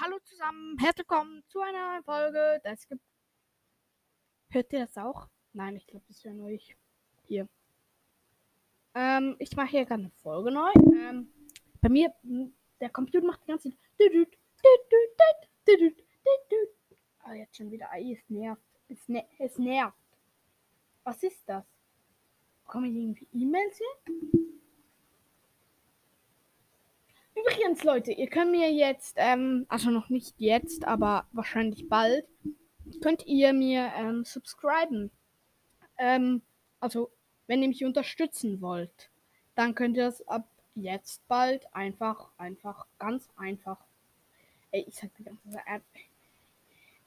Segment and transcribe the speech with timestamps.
[0.00, 2.60] hallo zusammen, herzlich willkommen zu einer neuen Folge.
[2.64, 3.02] Das gibt.
[4.48, 5.28] Hört ihr das auch?
[5.52, 6.74] Nein, ich glaube, das wäre nur ich.
[7.26, 7.46] Hier.
[8.94, 10.70] Ähm, ich mache hier gerade eine Folge neu.
[10.74, 11.30] Ähm,
[11.82, 12.10] bei mir,
[12.80, 13.78] der Computer macht die ganze Zeit.
[17.18, 17.90] Ah, jetzt schon wieder.
[17.90, 18.62] Ei, es nervt.
[18.88, 19.96] Es, ne es nervt.
[21.04, 21.66] Was ist das?
[22.64, 24.14] Kommen irgendwie E-Mails hier?
[27.34, 32.26] Übrigens, Leute, ihr könnt mir jetzt, ähm, also noch nicht jetzt, aber wahrscheinlich bald,
[33.00, 35.10] könnt ihr mir ähm, subscriben.
[35.98, 36.42] Ähm,
[36.80, 37.10] also,
[37.46, 39.10] wenn ihr mich unterstützen wollt,
[39.54, 43.78] dann könnt ihr es ab jetzt bald einfach, einfach, ganz einfach.
[44.70, 45.82] Ey, ich sag die ganze Zeit.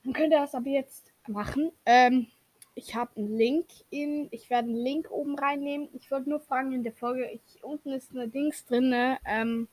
[0.03, 1.71] Dann könnt ihr das ab jetzt machen.
[1.85, 2.27] Ähm,
[2.75, 5.89] ich habe einen Link in, ich werde einen Link oben reinnehmen.
[5.93, 8.93] Ich wollte nur fragen in der Folge, ich, unten ist eine Dings drin,
[9.25, 9.67] ähm,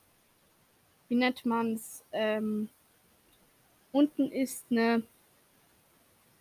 [1.12, 2.02] wie nennt man es?
[2.10, 2.70] Ähm,
[3.92, 5.02] unten ist eine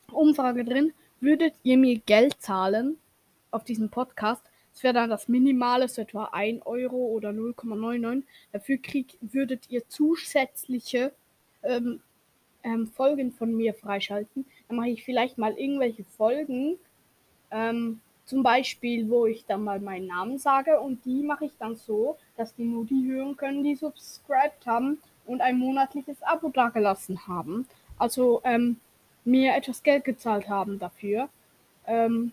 [0.09, 0.93] Umfrage drin.
[1.19, 2.95] Würdet ihr mir Geld zahlen
[3.51, 4.41] auf diesen Podcast?
[4.71, 8.23] Das wäre dann das Minimale, so etwa 1 Euro oder 0,99.
[8.53, 11.11] Dafür krieg, würdet ihr zusätzliche
[11.63, 11.99] ähm,
[12.63, 14.45] ähm, Folgen von mir freischalten.
[14.69, 16.77] Dann mache ich vielleicht mal irgendwelche Folgen.
[17.51, 21.75] Ähm, zum Beispiel, wo ich dann mal meinen Namen sage und die mache ich dann
[21.75, 27.27] so, dass die nur die hören können, die subscribed haben und ein monatliches Abo dagelassen
[27.27, 27.67] haben.
[27.97, 28.79] Also ähm,
[29.25, 31.29] mir etwas Geld gezahlt haben dafür.
[31.85, 32.31] Ähm,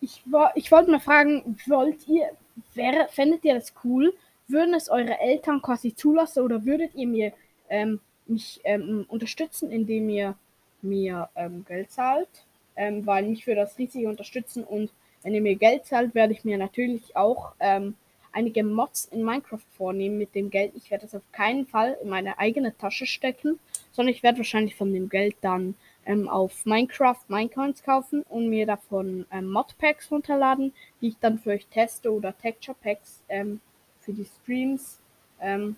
[0.00, 0.22] ich,
[0.54, 2.30] ich wollte mal fragen, wollt ihr,
[2.74, 4.12] wäre, fändet ihr das cool?
[4.48, 7.32] Würden es eure Eltern quasi zulassen oder würdet ihr mir
[7.68, 10.34] ähm, mich ähm, unterstützen, indem ihr
[10.82, 12.28] mir ähm, Geld zahlt?
[12.76, 14.90] Ähm, weil mich für das riesig unterstützen und
[15.22, 17.94] wenn ihr mir Geld zahlt, werde ich mir natürlich auch ähm,
[18.32, 20.72] einige Mods in Minecraft vornehmen mit dem Geld.
[20.74, 23.58] Ich werde das auf keinen Fall in meine eigene Tasche stecken,
[23.92, 25.74] sondern ich werde wahrscheinlich von dem Geld dann
[26.06, 31.50] ähm, auf Minecraft Minecoins kaufen und mir davon ähm, Modpacks runterladen, die ich dann für
[31.50, 33.60] euch teste oder Texture Packs ähm,
[34.00, 34.98] für die Streams.
[35.40, 35.76] Ähm,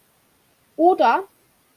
[0.76, 1.25] oder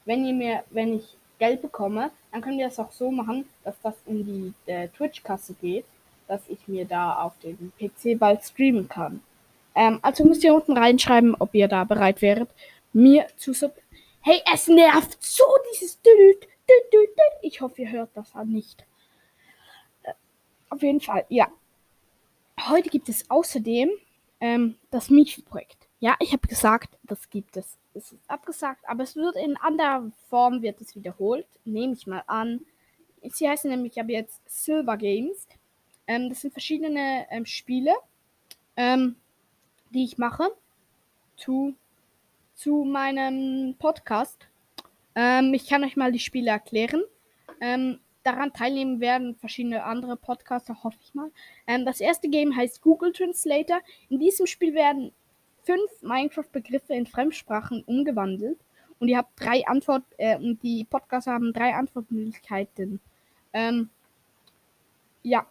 [0.06, 3.76] wenn ihr mir, wenn ich Geld bekomme, dann können wir das auch so machen, dass
[3.82, 5.86] das in die äh, Twitch-Kasse geht,
[6.28, 9.22] dass ich mir da auf dem PC bald streamen kann.
[9.76, 12.50] Ähm, also müsst ihr unten reinschreiben, ob ihr da bereit wäret,
[12.94, 13.74] mir zu sub.
[14.22, 16.00] Hey, es nervt so dieses.
[17.42, 18.84] Ich hoffe, ihr hört das nicht.
[20.04, 20.14] Äh,
[20.70, 21.48] auf jeden Fall, ja.
[22.68, 23.92] Heute gibt es außerdem
[24.42, 25.88] ähm, das Mietprojekt.
[26.00, 27.78] Ja, ich habe gesagt, das gibt es.
[27.98, 31.48] Es ist abgesagt, aber es wird in anderer Form wird es wiederholt.
[31.66, 32.62] Nehme ich mal an.
[33.24, 35.48] Sie heißen nämlich aber jetzt Silver Games.
[36.06, 37.94] Ähm, das sind verschiedene ähm, Spiele,
[38.76, 39.16] ähm,
[39.90, 40.52] die ich mache
[41.38, 41.74] zu,
[42.54, 44.48] zu meinem Podcast.
[45.16, 47.02] Ähm, ich kann euch mal die Spiele erklären.
[47.60, 51.32] Ähm, daran teilnehmen werden verschiedene andere Podcaster, hoffe ich mal.
[51.66, 53.80] Ähm, das erste Game heißt Google Translator.
[54.10, 55.12] In diesem Spiel werden
[55.68, 58.58] fünf Minecraft-Begriffe in Fremdsprachen umgewandelt
[59.00, 63.02] und ihr habt drei Antwort äh, und die Podcasts haben drei Antwortmöglichkeiten.
[63.52, 63.90] Ähm,
[65.24, 65.46] ja.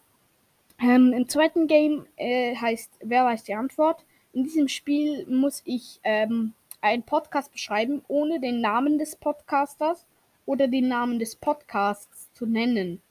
[0.80, 4.04] Ähm, Im zweiten Game äh, heißt Wer weiß die Antwort.
[4.32, 10.06] In diesem Spiel muss ich ähm, einen Podcast beschreiben, ohne den Namen des Podcasters
[10.46, 13.02] oder den Namen des Podcasts zu nennen.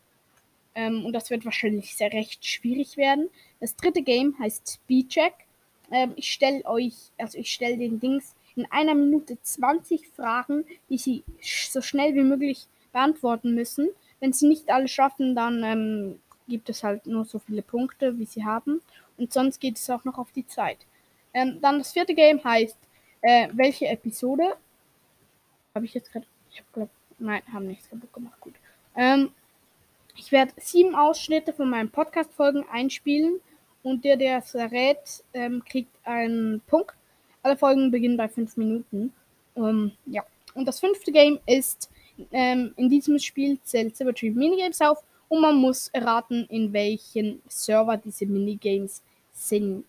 [0.74, 3.30] Ähm, und das wird wahrscheinlich sehr recht schwierig werden.
[3.60, 5.45] Das dritte Game heißt Speedcheck.
[5.92, 10.98] Ähm, ich stelle euch, also ich stelle den Dings in einer Minute 20 Fragen, die
[10.98, 13.90] sie so schnell wie möglich beantworten müssen.
[14.20, 18.26] Wenn sie nicht alle schaffen, dann ähm, gibt es halt nur so viele Punkte, wie
[18.26, 18.82] sie haben.
[19.18, 20.78] Und sonst geht es auch noch auf die Zeit.
[21.34, 22.78] Ähm, dann das vierte Game heißt,
[23.22, 24.56] äh, welche Episode?
[25.74, 26.26] Habe ich jetzt gerade.
[26.52, 26.90] Ich habe glaube.
[27.18, 28.40] Nein, haben nichts kaputt gemacht.
[28.42, 28.56] Gut.
[28.96, 29.32] Ähm,
[30.18, 33.40] ich werde sieben Ausschnitte von meinen Podcast-Folgen einspielen
[33.86, 36.96] und der, der es errät, ähm, kriegt einen Punkt.
[37.44, 39.14] Alle Folgen beginnen bei 5 Minuten.
[39.56, 40.24] Ähm, ja.
[40.56, 41.92] Und das fünfte Game ist,
[42.32, 47.96] ähm, in diesem Spiel zählt Silvertree Minigames auf und man muss erraten, in welchen Server
[47.96, 49.86] diese Minigames sind.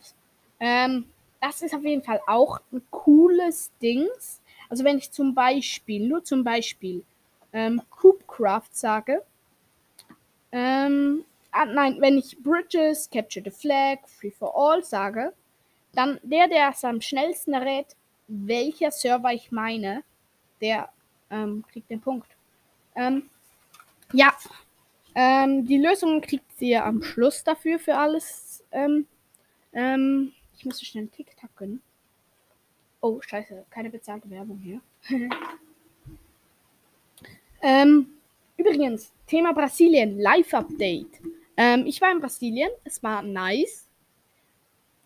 [0.60, 1.06] Ähm,
[1.40, 4.06] das ist auf jeden Fall auch ein cooles Ding.
[4.68, 7.02] Also wenn ich zum Beispiel, nur zum Beispiel,
[7.54, 9.22] ähm, Coopcraft sage,
[10.52, 11.24] ähm,
[11.56, 15.32] ah, nein, wenn ich Bridges, Capture the Flag, Free for All sage,
[15.92, 17.96] dann der, der es am schnellsten errät,
[18.28, 20.02] welcher Server ich meine,
[20.60, 20.88] der
[21.30, 22.28] ähm, kriegt den Punkt.
[22.94, 23.28] Ähm,
[24.12, 24.34] ja,
[25.14, 28.64] ähm, die Lösung kriegt ihr am Schluss dafür für alles.
[28.72, 29.06] Ähm,
[29.72, 31.82] ähm, ich muss schnell einen TikTok gönnen.
[33.00, 34.80] Oh, scheiße, keine bezahlte Werbung hier.
[37.62, 38.06] Ähm,
[38.56, 41.20] übrigens, Thema Brasilien, Live-Update.
[41.56, 43.88] Ähm, ich war in Brasilien, es war nice.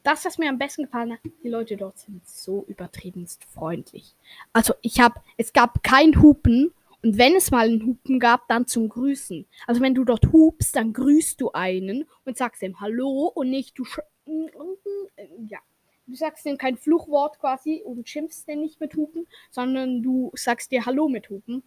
[0.03, 4.15] Das, was mir am besten gefallen hat, die Leute dort sind so übertriebenst freundlich.
[4.53, 8.67] Also ich habe, es gab kein Hupen und wenn es mal einen Hupen gab, dann
[8.67, 9.47] zum Grüßen.
[9.67, 13.79] Also wenn du dort hupst, dann grüßt du einen und sagst ihm Hallo und nicht
[13.79, 13.85] du,
[15.47, 15.59] ja,
[16.07, 20.73] du sagst ihm kein Fluchwort quasi und schimpfst den nicht mit Hupen, sondern du sagst
[20.73, 21.63] dir Hallo mit Hupen.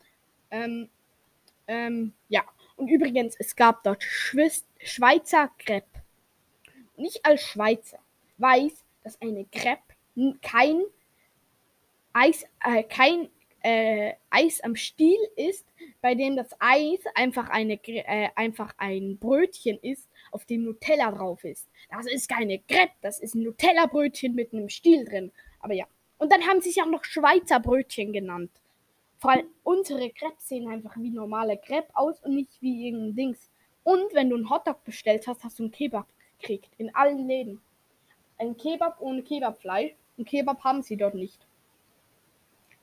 [0.51, 0.89] Ähm,
[1.67, 2.43] ähm, ja.
[2.75, 6.01] Und übrigens, es gab dort Schwist Schweizer Crepe.
[6.95, 7.99] Und ich als Schweizer
[8.37, 9.81] weiß, dass eine Crepe
[10.41, 10.83] kein
[12.13, 13.29] Eis, äh, kein
[13.63, 15.65] äh, Eis am Stiel ist,
[16.01, 21.43] bei dem das Eis einfach, eine, äh, einfach ein Brötchen ist, auf dem Nutella drauf
[21.43, 21.67] ist.
[21.89, 25.31] Das ist keine Crepe, das ist ein Nutella-Brötchen mit einem Stiel drin.
[25.59, 25.85] Aber ja.
[26.17, 28.51] Und dann haben sie sich auch noch Schweizer Brötchen genannt.
[29.17, 33.49] Vor allem unsere Crepes sehen einfach wie normale Crepe aus und nicht wie irgendein Dings.
[33.83, 36.07] Und wenn du einen Hotdog bestellt hast, hast du einen Kebab
[36.39, 36.71] gekriegt.
[36.77, 37.61] In allen Läden.
[38.37, 39.93] Ein Kebab ohne Kebabfleisch.
[40.17, 41.39] Und Kebab haben sie dort nicht.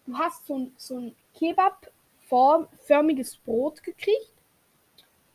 [0.06, 4.34] Du hast so ein, so ein Kebab-förmiges Brot gekriegt.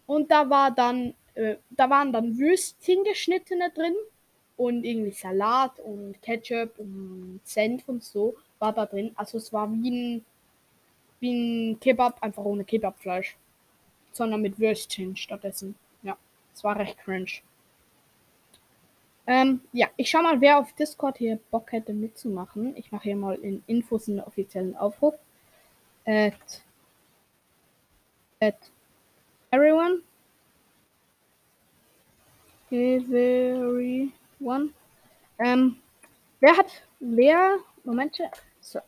[0.05, 3.95] Und da war dann, äh, da waren dann Würstchen geschnittene drin.
[4.57, 9.11] Und irgendwie Salat und Ketchup und Senf und so war da drin.
[9.15, 10.25] Also es war wie ein
[11.19, 13.37] wie ein Kebab, einfach ohne Kebabfleisch.
[14.15, 15.75] Sondern mit Würstchen stattdessen.
[16.01, 16.15] Ja,
[16.53, 17.41] es war recht cringe.
[19.27, 22.77] Ähm, ja, ich schau mal, wer auf Discord hier Bock hätte mitzumachen.
[22.77, 25.15] Ich mache hier mal in Infos einen offiziellen Aufruf.
[26.05, 26.63] At,
[28.39, 28.55] at
[29.51, 30.01] everyone.
[32.71, 34.69] Everyone.
[35.39, 35.77] Ähm,
[36.39, 38.15] wer hat, wer, Moment,
[38.61, 38.79] so.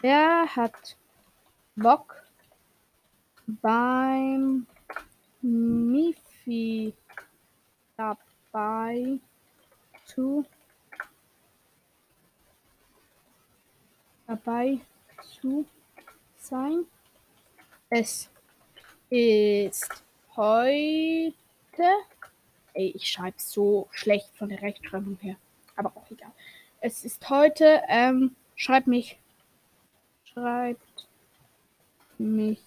[0.00, 0.98] Wer hat
[1.76, 2.21] Bock
[3.60, 4.66] beim
[5.42, 6.94] Mifi
[7.96, 9.18] dabei
[10.04, 10.44] zu
[14.26, 14.78] dabei
[15.38, 15.66] zu
[16.36, 16.86] sein.
[17.90, 18.30] Es
[19.10, 20.02] ist
[20.36, 21.34] heute.
[22.74, 25.36] Ey, ich schreibe so schlecht von der Rechtschreibung her.
[25.76, 26.32] Aber auch egal.
[26.80, 27.82] Es ist heute.
[27.88, 29.18] Ähm, schreibt mich.
[30.24, 31.06] Schreibt
[32.16, 32.62] mich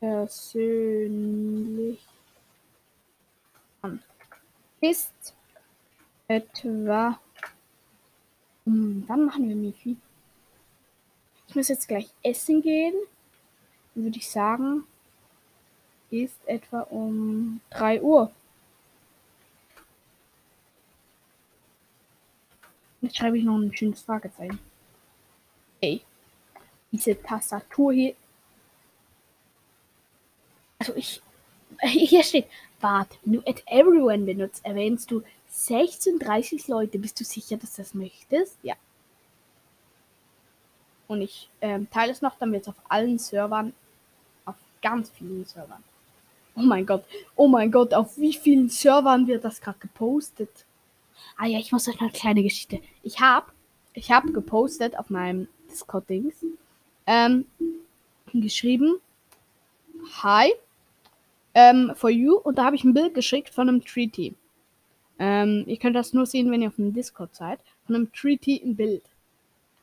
[0.00, 2.00] persönlich
[3.82, 4.02] an.
[4.80, 5.34] Ist
[6.26, 7.20] etwa.
[8.64, 9.96] Um, wann machen wir Mifi?
[11.48, 12.94] Ich muss jetzt gleich essen gehen.
[13.94, 14.84] Würde ich sagen,
[16.10, 18.30] ist etwa um 3 Uhr.
[23.00, 24.58] Jetzt schreibe ich noch ein schönes Fragezeichen.
[25.80, 26.02] Ey
[26.92, 28.14] diese Tastatur hier.
[30.80, 31.22] Also ich.
[31.82, 32.46] Hier steht,
[32.80, 36.98] wenn du at everyone benutzt, erwähnst du 36 Leute.
[36.98, 38.58] Bist du sicher, dass du das möchtest?
[38.62, 38.74] Ja.
[41.06, 43.72] Und ich ähm, teile es noch, dann wird es auf allen Servern,
[44.44, 45.82] auf ganz vielen Servern.
[46.54, 47.04] Oh mein Gott,
[47.36, 50.66] oh mein Gott, auf wie vielen Servern wird das gerade gepostet?
[51.36, 52.80] Ah ja, ich muss euch eine kleine Geschichte.
[53.02, 53.52] Ich habe
[53.92, 56.44] ich hab gepostet auf meinem Discord-Dings
[57.06, 57.46] ähm,
[58.32, 59.00] geschrieben,
[60.22, 60.52] Hi,
[61.54, 62.36] ähm, for you.
[62.36, 64.34] Und da habe ich ein Bild geschickt von einem Treaty.
[65.18, 67.60] Ähm, ihr könnt das nur sehen, wenn ihr auf dem Discord seid.
[67.86, 69.02] Von einem Treaty ein Bild.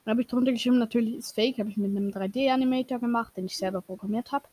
[0.03, 3.45] Dann habe ich drunter geschrieben, natürlich ist fake, habe ich mit einem 3D-Animator gemacht, den
[3.45, 4.45] ich selber programmiert habe.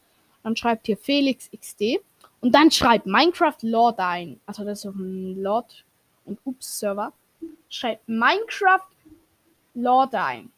[0.43, 2.01] Dann schreibt hier Felix XD
[2.41, 4.41] und dann schreibt Minecraft Lord ein.
[4.47, 5.85] Also das ist auf einem Lord
[6.25, 7.13] und Ups Server.
[7.71, 8.87] Schreibt Minecraft
[9.75, 10.51] Lord ein.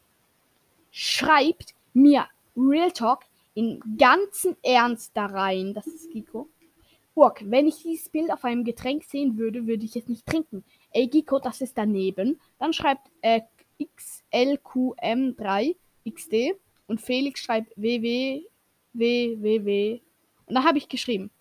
[0.91, 2.25] Schreibt mir
[2.57, 3.21] Real Talk
[3.57, 5.73] in ganzen Ernst da rein.
[5.73, 6.47] Das ist Giko.
[7.15, 10.63] Burg, wenn ich dieses Bild auf einem Getränk sehen würde, würde ich es nicht trinken.
[10.91, 12.39] Ey, Giko, das ist daneben.
[12.59, 13.41] Dann schreibt äh,
[13.81, 16.53] XLQM3XD
[16.85, 18.43] und Felix schreibt WWWWW.
[20.45, 21.31] Und da habe ich geschrieben,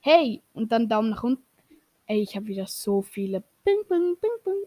[0.00, 1.46] hey, und dann Daumen nach unten.
[2.06, 3.44] Ey, ich habe wieder so viele.
[3.64, 4.64] Bing, bing, bing, bing.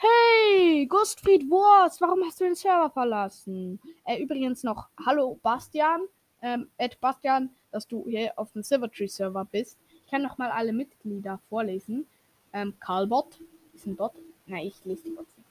[0.00, 3.80] Hey, Gustfried Wurst, warum hast du den Server verlassen?
[4.04, 6.02] Äh, übrigens noch, hallo Bastian,
[6.40, 9.76] ähm, Ed Bastian, dass du hier auf dem Silvertree Server bist.
[10.04, 12.06] Ich kann noch mal alle Mitglieder vorlesen.
[12.52, 13.40] Ähm, Karlbot
[13.74, 14.12] ist ein Bot.
[14.46, 15.48] Nein, ich lese die Bots nicht.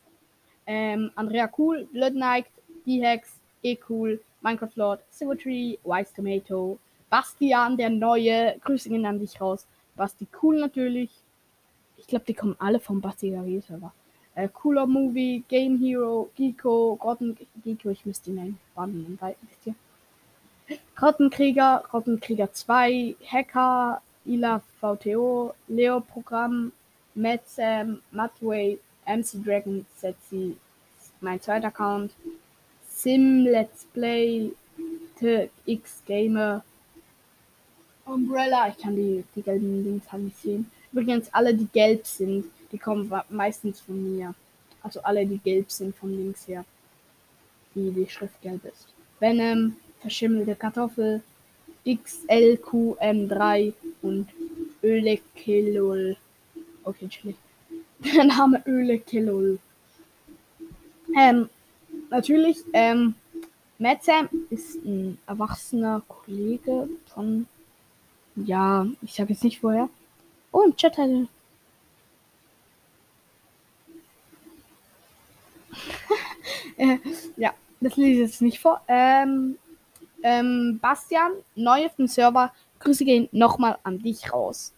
[0.66, 2.46] Ähm, Andrea Cool, Blood Knight,
[2.86, 9.68] D-Hex, E-Cool, Minecraft Lord, Silvertree, Wise Tomato, Bastian, der Neue, Grüße gehen an dich raus.
[9.98, 11.12] Basti Cool natürlich.
[11.98, 13.92] Ich glaube, die kommen alle vom Basti Server
[14.38, 19.76] äh, Cooler Movie, Game Hero, Geeko, Gordon Geeko, ich müsste ihn bannen, wisst ihr.
[21.02, 26.72] Rottenkrieger, Rottenkrieger 2, Hacker, Ila VTO, Leo Programm,
[27.16, 28.78] Mad Sam, Matway,
[29.08, 30.58] MC Dragon, Setzi,
[31.20, 32.12] mein zweiter Account,
[32.90, 34.52] Sim Let's Play,
[35.66, 36.64] X Gamer,
[38.06, 40.70] Umbrella, ich kann die, die gelben Links halt nicht sehen.
[40.92, 44.34] Übrigens, alle, die gelb sind, die kommen meistens von mir.
[44.84, 46.66] Also alle, die gelb sind von links her.
[47.76, 48.88] Die die Schrift gelb ist.
[49.20, 51.22] Venom, verschimmelte Kartoffel,
[51.86, 54.30] XLQM3 und
[54.84, 56.18] Ölekilol.
[56.84, 57.36] Okay, chillig.
[58.00, 59.60] Der Name Ölekilol.
[61.18, 61.50] Ähm,
[62.10, 63.16] natürlich, ähm,
[63.80, 67.48] Matt Sam ist ein erwachsener Kollege von,
[68.36, 69.90] ja, ich sag jetzt nicht vorher.
[70.52, 71.26] Oh, im Chat hat äh,
[77.38, 78.82] ja, das lese ich jetzt nicht vor.
[78.88, 79.58] Ähm,
[80.24, 82.54] ähm, Bastian, neu auf dem Server.
[82.80, 84.74] Grüße gehen nochmal an dich raus.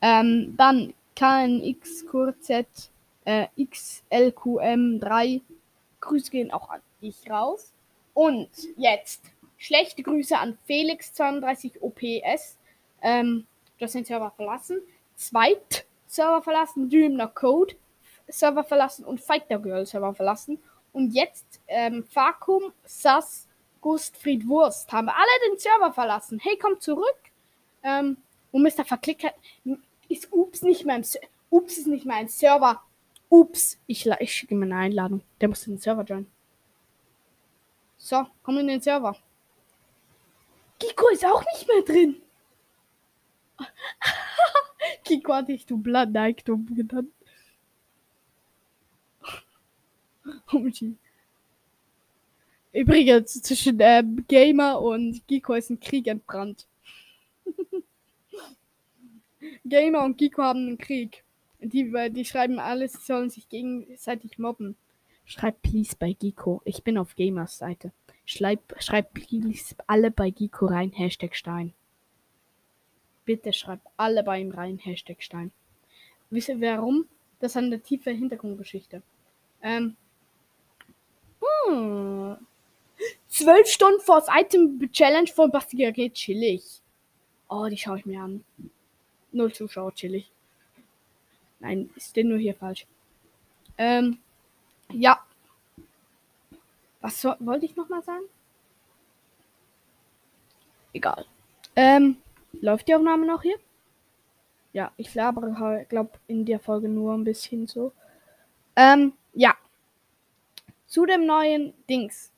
[0.00, 2.90] Ähm, dann KNXQZ
[3.24, 5.40] äh, XLQM3.
[6.00, 7.72] Grüße gehen auch an dich raus.
[8.14, 9.22] Und jetzt
[9.56, 12.56] schlechte Grüße an Felix32OPS.
[13.02, 13.46] Ähm,
[13.78, 14.80] du hast den Server verlassen.
[15.16, 17.74] Zweit Server verlassen, Dreamner Code
[18.28, 20.58] Server verlassen und Fighter Girl Server verlassen.
[20.96, 23.46] Und jetzt ähm, Vakuum, Sass,
[23.82, 26.40] Gustfried Wurst haben alle den Server verlassen.
[26.42, 27.18] Hey, komm zurück.
[27.82, 28.16] Ähm,
[28.50, 28.82] und Mr.
[28.82, 29.34] Verklick hat,
[30.08, 31.26] ist Ups nicht mehr im Server.
[31.50, 32.82] Ups ist nicht mehr ein Server.
[33.28, 35.20] Ups, ich, ich schicke ihm eine Einladung.
[35.42, 36.30] Der muss in den Server joinen.
[37.98, 39.18] So, komm in den Server.
[40.80, 42.22] Kiko ist auch nicht mehr drin.
[45.04, 47.12] Kiko hatte ich du Blattneigtum genannt.
[52.72, 56.66] Übrigens, zwischen äh, Gamer und Giko ist ein Krieg entbrannt.
[59.64, 61.24] Gamer und Giko haben einen Krieg.
[61.60, 64.76] Die, die schreiben alles, sie sollen sich gegenseitig mobben.
[65.24, 66.62] Schreib please bei Giko.
[66.64, 67.92] Ich bin auf Gamers Seite.
[68.24, 71.72] Schreib, schreib please alle bei Giko rein, Hashtag Stein.
[73.24, 75.50] Bitte schreib alle bei ihm rein, Hashtag Stein.
[76.30, 77.06] Wisst ihr warum?
[77.40, 79.02] Das ist eine tiefe Hintergrundgeschichte.
[79.62, 79.96] Ähm,
[81.68, 82.36] hm.
[83.28, 86.80] Zwölf Stunden vor das Item Challenge von Basti geht chillig.
[87.48, 88.44] Oh, die schaue ich mir an.
[89.32, 90.30] Null Zuschauer, chillig.
[91.60, 92.86] Nein, ist denn nur hier falsch.
[93.78, 94.18] Ähm,
[94.92, 95.18] ja.
[97.00, 98.24] Was so, wollte ich nochmal sagen?
[100.92, 101.26] Egal.
[101.74, 102.16] Ähm,
[102.60, 103.56] läuft die Aufnahme noch hier?
[104.72, 107.92] Ja, ich labere, glaube in der Folge nur ein bisschen so.
[108.76, 109.54] Ähm, ja.
[110.86, 112.32] Zu dem neuen Dings.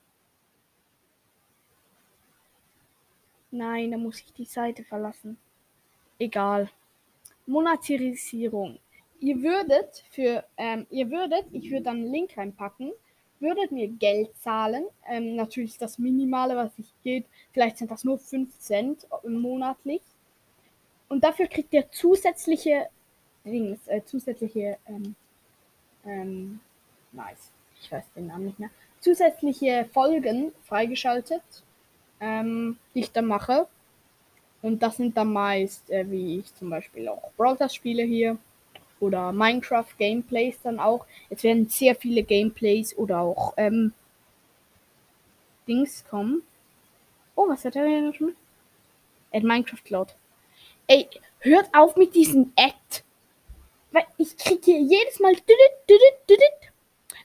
[3.50, 5.38] Nein, da muss ich die Seite verlassen.
[6.18, 6.70] Egal.
[7.46, 8.78] Monetarisierung.
[9.20, 12.92] Ihr würdet für, ähm, ihr würdet, ich würde dann einen Link reinpacken,
[13.40, 14.84] würdet mir Geld zahlen.
[15.08, 17.26] Ähm, natürlich das Minimale, was sich geht.
[17.52, 20.02] Vielleicht sind das nur 5 Cent monatlich.
[21.08, 22.88] Und dafür kriegt ihr zusätzliche
[23.44, 25.14] Dings, äh, zusätzliche, ähm,
[26.04, 26.60] ähm,
[27.12, 27.50] nice.
[27.80, 28.70] Ich weiß den Namen nicht mehr.
[29.00, 31.42] Zusätzliche Folgen freigeschaltet
[32.20, 33.66] ähm, die ich dann mache.
[34.62, 38.38] Und das sind dann meist, äh, wie ich zum Beispiel auch Browser spiele hier.
[39.00, 41.06] Oder Minecraft Gameplays dann auch.
[41.30, 43.92] Es werden sehr viele Gameplays oder auch ähm,
[45.68, 46.42] Dings kommen.
[47.36, 48.34] Oh, was hat er denn schon?
[49.32, 50.14] At Minecraft Cloud.
[50.88, 51.08] Ey,
[51.40, 52.74] hört auf mit diesem Ad.
[53.92, 55.36] Weil ich kriege hier jedes Mal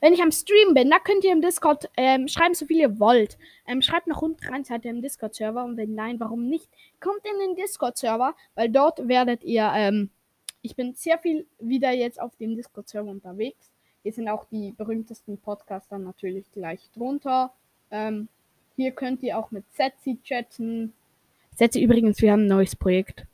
[0.03, 2.99] wenn ich am Stream bin, da könnt ihr im Discord ähm, schreiben, so viel ihr
[2.99, 3.37] wollt.
[3.65, 6.67] Ähm, schreibt noch unten rein, seid ihr im Discord-Server und wenn nein, warum nicht?
[6.99, 10.09] Kommt in den Discord-Server, weil dort werdet ihr, ähm,
[10.61, 13.71] ich bin sehr viel wieder jetzt auf dem Discord-Server unterwegs.
[14.01, 17.53] Hier sind auch die berühmtesten Podcaster natürlich gleich drunter.
[17.89, 18.27] Ähm,
[18.75, 20.91] hier könnt ihr auch mit Setzi chatten.
[21.55, 23.25] Setzi übrigens, wir haben ein neues Projekt.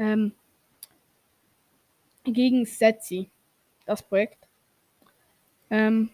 [0.00, 0.32] Ähm,
[2.24, 3.30] gegen Setzi.
[3.86, 4.47] Das Projekt.
[5.70, 6.10] Ähm,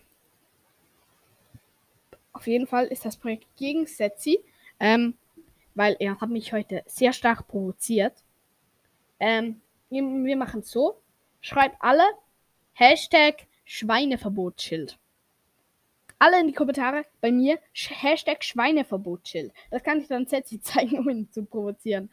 [2.33, 4.41] auf jeden Fall ist das Projekt gegen Setzi,
[4.81, 5.15] ähm,
[5.75, 8.23] weil er hat mich heute sehr stark provoziert.
[9.21, 11.01] Ähm, wir, machen es so.
[11.41, 12.05] Schreibt alle
[12.73, 14.99] Hashtag Schweineverbotsschild.
[16.19, 19.53] Alle in die Kommentare bei mir Hashtag Schweineverbotsschild.
[19.71, 22.11] Das kann ich dann Setzi zeigen, um ihn zu provozieren.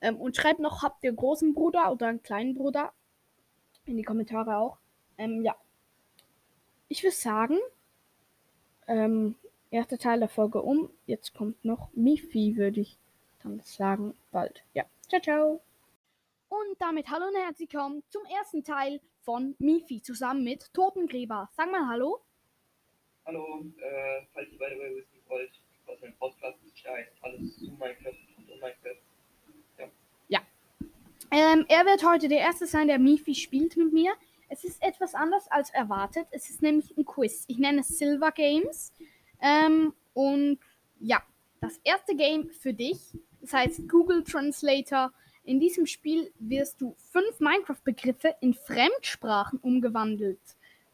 [0.00, 2.92] Ähm, und schreibt noch, habt ihr einen großen Bruder oder einen kleinen Bruder?
[3.84, 4.78] In die Kommentare auch.
[5.18, 5.54] Ähm, ja,
[6.92, 7.58] ich würde sagen,
[8.86, 9.34] ähm,
[9.70, 10.90] erste Teil der Folge um.
[11.06, 12.98] Jetzt kommt noch Mifi, würde ich
[13.42, 14.62] dann sagen, bald.
[14.74, 15.62] Ja, ciao, ciao.
[16.50, 21.48] Und damit hallo und herzlich willkommen zum ersten Teil von Mifi zusammen mit Totengräber.
[21.56, 22.20] Sag mal Hallo.
[23.24, 25.52] Hallo, äh, falls ihr by the way wissen wollt,
[25.86, 29.00] was mein Podcast ist, heißt alles zu Minecraft und um Minecraft.
[31.34, 34.12] Ähm, er wird heute der Erste sein, der Mifi spielt mit mir.
[34.52, 36.26] Es ist etwas anders als erwartet.
[36.30, 37.44] Es ist nämlich ein Quiz.
[37.48, 38.92] Ich nenne es Silver Games.
[39.40, 40.58] Ähm, und
[41.00, 41.22] ja,
[41.62, 42.98] das erste Game für dich.
[43.40, 45.10] Das heißt Google Translator.
[45.44, 50.38] In diesem Spiel wirst du fünf Minecraft-Begriffe in Fremdsprachen umgewandelt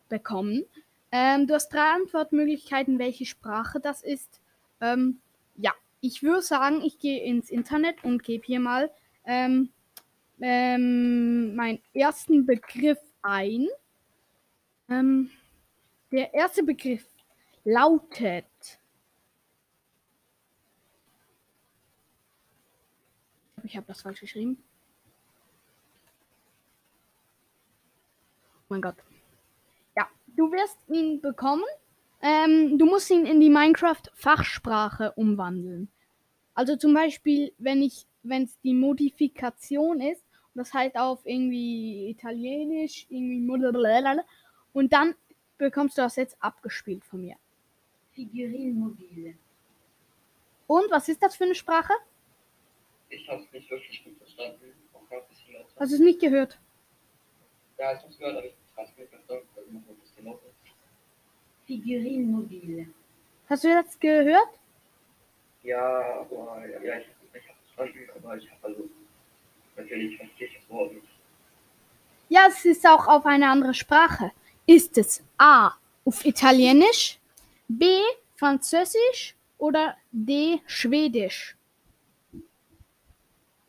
[0.08, 0.64] bekommen.
[1.10, 4.40] Ähm, du hast drei Antwortmöglichkeiten, welche Sprache das ist.
[4.80, 5.18] Ähm,
[5.56, 8.88] ja, ich würde sagen, ich gehe ins Internet und gebe hier mal
[9.24, 9.70] ähm,
[10.40, 13.68] ähm, meinen ersten Begriff ein.
[14.88, 15.30] Ähm,
[16.10, 17.06] der erste Begriff
[17.64, 18.46] lautet.
[23.64, 24.62] Ich habe das falsch geschrieben.
[28.62, 28.96] Oh mein Gott.
[29.96, 31.64] Ja, du wirst ihn bekommen.
[32.20, 35.88] Ähm, du musst ihn in die Minecraft-Fachsprache umwandeln.
[36.54, 37.88] Also zum Beispiel, wenn
[38.22, 40.24] wenn es die Modifikation ist,
[40.58, 43.38] das heißt auf irgendwie Italienisch, irgendwie
[44.72, 45.14] und dann
[45.56, 47.36] bekommst du das jetzt abgespielt von mir.
[48.12, 49.34] Figurine mobile.
[50.66, 51.92] Und was ist das für eine Sprache?
[53.08, 54.72] Ich hab's nicht wirklich gut verstanden.
[54.92, 55.68] Auch gerade ein bisschen lauter.
[55.78, 56.58] Hast du es nicht gehört?
[57.78, 59.48] Ja, ich hab's gehört, aber ich hab's nicht verstanden.
[59.56, 60.46] Also machen wir ein bisschen lauter.
[61.66, 62.86] Figurine mobile.
[63.48, 64.60] Hast du das gehört?
[65.62, 68.88] Ja, aber ja, ja ich hab's nicht verstanden, aber ich hab also
[69.78, 71.06] natürlich verstehe ich das Wort nicht.
[72.28, 74.32] Ja, es ist auch auf eine andere Sprache.
[74.66, 75.72] Ist es A
[76.04, 77.18] auf Italienisch,
[77.68, 78.00] B
[78.36, 81.56] Französisch oder D Schwedisch?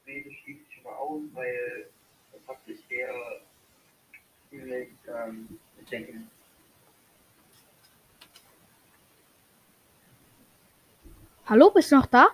[0.03, 1.89] Schwedisch schließe ich schon mal aus, weil
[2.33, 3.09] das hat sich sehr
[4.49, 6.29] ziemlich ähm, bedenken.
[11.45, 12.27] Hallo, bist du noch da?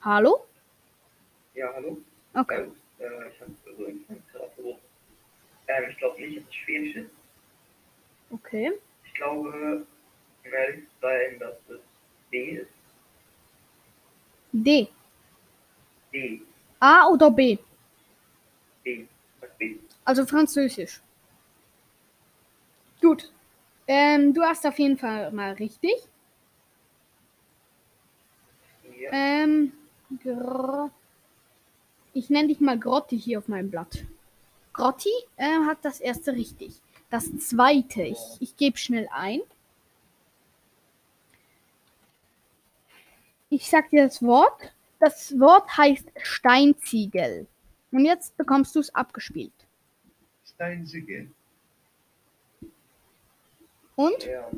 [0.00, 0.46] Hallo?
[1.56, 1.96] Ja, hallo?
[2.34, 2.70] Okay.
[2.98, 4.80] Ja, äh, ich habe so ein gerade versucht.
[5.68, 7.10] Ähm, ich glaube nicht, dass es Schwedisch ist.
[8.30, 8.72] Okay.
[9.06, 9.86] Ich glaube,
[10.44, 11.80] um ehrlich zu sein, dass es
[12.30, 12.70] B ist.
[14.52, 14.88] D.
[16.12, 16.42] D.
[16.78, 17.56] A oder B?
[18.84, 19.06] B.
[19.58, 19.76] B.
[20.04, 21.00] Also Französisch.
[23.00, 23.32] Gut.
[23.88, 25.94] Ähm, du hast auf jeden Fall mal richtig.
[28.98, 29.10] Ja.
[29.12, 29.72] Ähm,
[32.16, 34.06] ich nenne dich mal Grotti hier auf meinem Blatt.
[34.72, 36.80] Grotti äh, hat das erste richtig.
[37.10, 39.40] Das zweite, ich, ich gebe schnell ein.
[43.50, 44.72] Ich sag dir das Wort.
[44.98, 47.46] Das Wort heißt Steinziegel.
[47.92, 49.52] Und jetzt bekommst du es abgespielt.
[50.42, 51.30] Steinsiegel.
[53.94, 54.50] Und ja.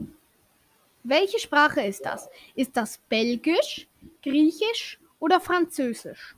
[1.02, 2.28] welche Sprache ist das?
[2.54, 3.88] Ist das Belgisch,
[4.22, 6.36] Griechisch oder Französisch?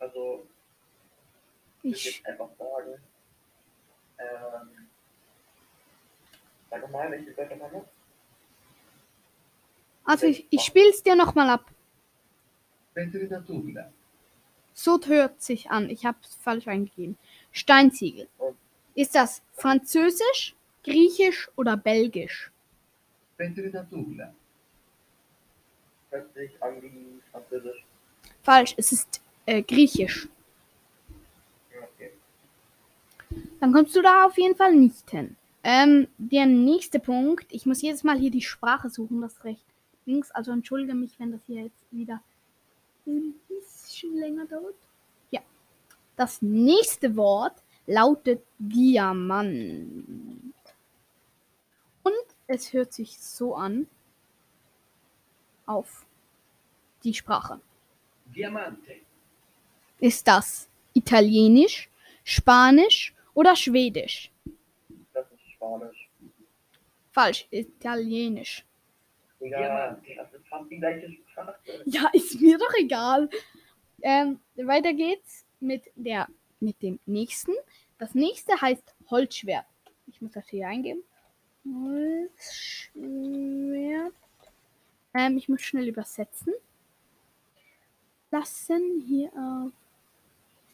[0.00, 0.46] Also,
[1.82, 3.00] ich würde Ich, jetzt einfach sagen.
[4.18, 4.88] Ähm,
[6.70, 7.86] sag mal, welche Wörter man noch?
[10.04, 11.70] also ich, ich spiele es dir nochmal ab.
[14.74, 15.88] So hört sich an.
[15.88, 17.16] Ich habe es falsch eingegeben.
[17.52, 18.28] Steinziegel.
[18.94, 22.50] Ist das Französisch, Griechisch oder Belgisch?
[26.10, 27.84] Hört sich an wie Französisch.
[28.42, 30.28] Falsch, es ist äh, Griechisch.
[33.58, 35.36] Dann kommst du da auf jeden Fall nicht hin.
[35.64, 39.64] Ähm, der nächste Punkt, ich muss jedes Mal hier die Sprache suchen, das recht
[40.06, 40.30] links.
[40.30, 42.22] Also entschuldige mich, wenn das hier jetzt wieder
[43.06, 44.76] ein bisschen länger dauert.
[45.30, 45.40] Ja.
[46.16, 50.04] Das nächste Wort lautet Diamant.
[52.04, 53.88] Und es hört sich so an
[55.66, 56.06] auf
[57.02, 57.60] die Sprache.
[58.26, 59.09] Diamante.
[60.00, 61.90] Ist das Italienisch,
[62.24, 64.30] Spanisch oder Schwedisch?
[65.12, 66.08] Das ist Spanisch.
[67.10, 68.64] Falsch, Italienisch.
[69.40, 71.54] Ja, das ist fast die gleiche Sprache.
[71.84, 73.28] Ja, ist mir doch egal.
[74.02, 76.28] Ähm, weiter geht's mit der
[76.60, 77.52] mit dem nächsten.
[77.98, 79.66] Das nächste heißt Holzschwert.
[80.06, 81.02] Ich muss das hier eingeben.
[81.64, 82.94] Holzschwert.
[85.14, 86.52] Ähm, ich muss schnell übersetzen.
[88.30, 89.72] Lassen hier auf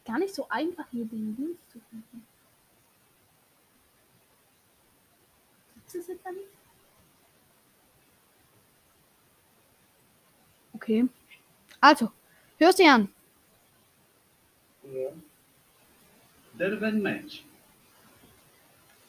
[0.06, 2.26] gar nicht so einfach, hier den Dienst zu finden.
[5.74, 6.48] Gibt es etwa nicht?
[10.74, 11.08] Okay.
[11.80, 12.10] Also,
[12.58, 13.12] hörst du an.
[14.84, 15.10] Ja.
[16.58, 17.44] Der Mensch.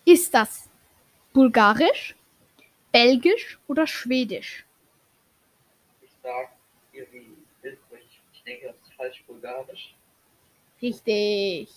[0.06, 0.70] Ist das
[1.34, 2.16] bulgarisch,
[2.92, 4.66] belgisch oder schwedisch?
[6.02, 6.50] Ich sag
[6.92, 9.94] irgendwie, ich denke, das ist falsch bulgarisch.
[10.82, 11.74] Richtig.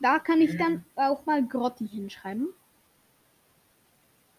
[0.00, 2.48] Da kann ich dann auch mal Grotti hinschreiben.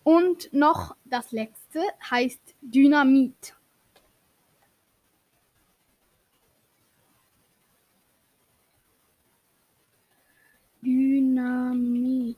[0.04, 3.56] Und noch das letzte heißt Dynamit.
[10.82, 12.38] Dynamit.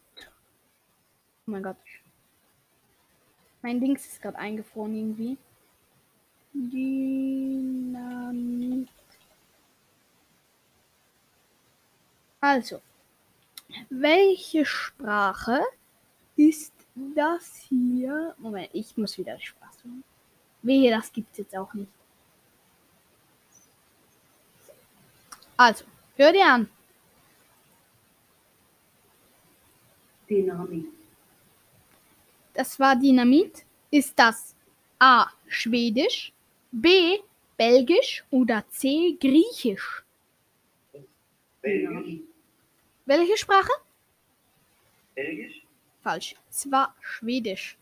[1.47, 1.77] Oh mein Gott.
[3.63, 5.39] Mein Dings ist gerade eingefroren irgendwie.
[6.53, 7.95] Dynamit.
[12.47, 12.79] Also,
[13.89, 15.63] welche Sprache
[16.35, 18.35] ist das hier?
[18.37, 20.03] Moment, ich muss wieder die Sprache suchen.
[20.61, 21.89] Wehe, das gibt's jetzt auch nicht.
[25.57, 25.85] Also,
[26.17, 26.69] hör dir an.
[30.29, 30.85] Dynamit.
[32.53, 33.65] Das war Dynamit.
[33.89, 34.53] Ist das
[34.99, 35.31] A.
[35.47, 36.31] Schwedisch,
[36.71, 37.21] B.
[37.57, 39.17] Belgisch oder C.
[39.19, 40.03] Griechisch?
[41.63, 42.34] Belgisch?
[43.05, 43.71] Welche Sprache?
[45.13, 45.63] Belgisch?
[46.01, 46.35] Falsch.
[46.49, 47.77] Es war Schwedisch.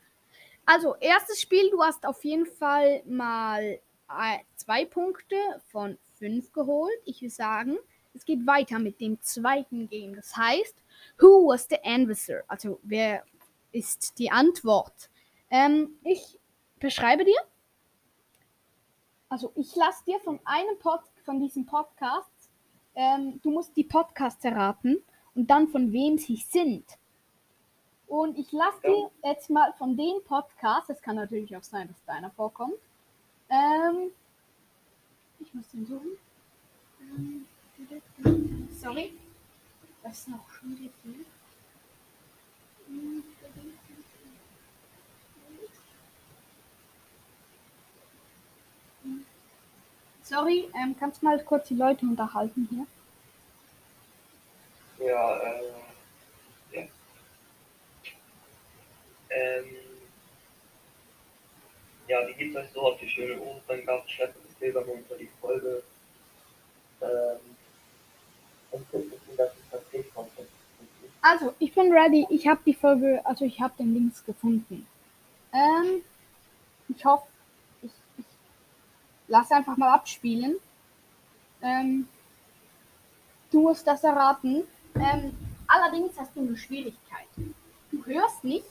[0.65, 5.35] Also, erstes Spiel, du hast auf jeden Fall mal äh, zwei Punkte
[5.71, 6.97] von fünf geholt.
[7.05, 7.77] Ich will sagen,
[8.13, 10.15] es geht weiter mit dem zweiten Game.
[10.15, 10.75] Das heißt,
[11.19, 12.43] who was the answer?
[12.47, 13.23] Also, wer
[13.71, 15.09] ist die Antwort?
[15.49, 16.37] Ähm, ich
[16.79, 17.39] beschreibe dir.
[19.29, 22.49] Also, ich lasse dir von einem Pod, von diesen Podcasts,
[22.95, 25.01] ähm, du musst die Podcasts erraten
[25.35, 26.85] und dann von wem sie sind.
[28.07, 28.91] Und ich lasse Ja.
[28.91, 32.75] dir jetzt mal von den Podcasts, es kann natürlich auch sein, dass deiner vorkommt.
[33.49, 34.11] Ähm,
[35.39, 36.17] ich muss den suchen.
[37.01, 37.45] Ähm,
[38.69, 39.13] Sorry.
[40.03, 41.25] Das ist noch schwierig hier.
[50.21, 52.85] Sorry, ähm, kannst du mal kurz die Leute unterhalten hier?
[55.05, 55.73] Ja, äh.
[56.71, 56.81] Ja.
[59.29, 59.65] Ähm.
[62.07, 65.29] Ja, die gibt euch so auf die schöne Ostern, gab es schleppendes Silbermond für die
[65.41, 65.83] Folge.
[67.01, 67.39] Ähm.
[68.71, 70.31] Und das ist ein ganzes Paket kommt.
[71.21, 72.25] Also, ich bin ready.
[72.29, 74.87] Ich habe die Folge, also ich habe den Links gefunden.
[75.53, 76.01] Ähm,
[76.89, 77.27] ich hoffe,
[77.81, 78.25] ich, ich
[79.27, 80.57] lasse einfach mal abspielen.
[81.61, 82.07] Ähm,
[83.51, 84.63] du musst das erraten.
[84.95, 85.35] Ähm,
[85.67, 87.27] allerdings hast du eine Schwierigkeit.
[87.91, 88.65] Du hörst nicht,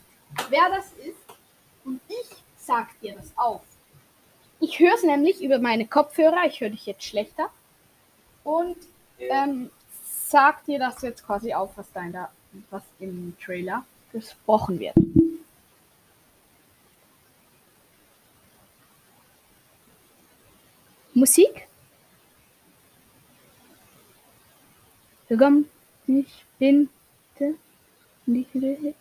[0.48, 1.18] wer das ist
[1.84, 3.62] und ich sag dir das auf.
[4.60, 6.44] Ich höre es nämlich über meine Kopfhörer.
[6.46, 7.50] Ich höre dich jetzt schlechter.
[8.44, 8.76] Und
[9.18, 9.70] ähm,
[10.28, 12.30] sag dir das jetzt quasi auf, was da in der,
[12.70, 14.94] was im Trailer gesprochen wird.
[21.14, 21.66] Musik?
[25.28, 25.68] Willkommen,
[26.18, 26.88] ich bin
[28.26, 28.94] Liebe.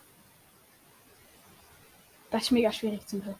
[2.29, 3.39] Das ist mega schwierig zum Hören.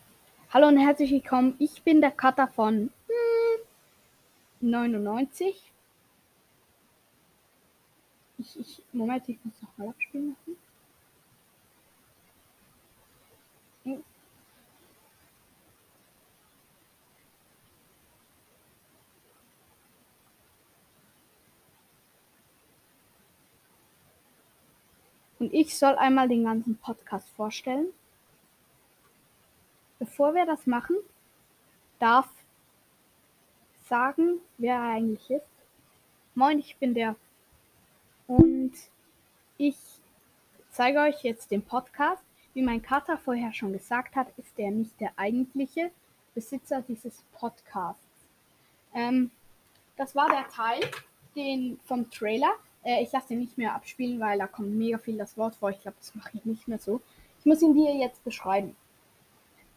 [0.52, 1.56] Hallo und herzlich willkommen.
[1.60, 5.56] Ich bin der Cutter von hm, 99.
[8.38, 10.61] Ich, ich, Moment, ich muss noch mal abspielen lassen.
[25.42, 27.88] Und ich soll einmal den ganzen Podcast vorstellen.
[29.98, 30.96] Bevor wir das machen,
[31.98, 32.30] darf
[33.86, 35.50] sagen, wer er eigentlich ist.
[36.36, 37.16] Moin, ich bin der
[38.28, 38.72] und
[39.58, 39.78] ich
[40.70, 42.24] zeige euch jetzt den Podcast.
[42.54, 45.90] Wie mein Kater vorher schon gesagt hat, ist er nicht der eigentliche
[46.36, 48.06] Besitzer dieses Podcasts.
[48.94, 49.32] Ähm,
[49.98, 50.82] das war der Teil
[51.36, 52.54] den, vom Trailer.
[52.84, 55.70] Äh, ich lasse den nicht mehr abspielen, weil da kommt mega viel das Wort vor.
[55.70, 57.02] Ich glaube, das mache ich nicht mehr so.
[57.40, 58.76] Ich muss ihn dir jetzt beschreiben.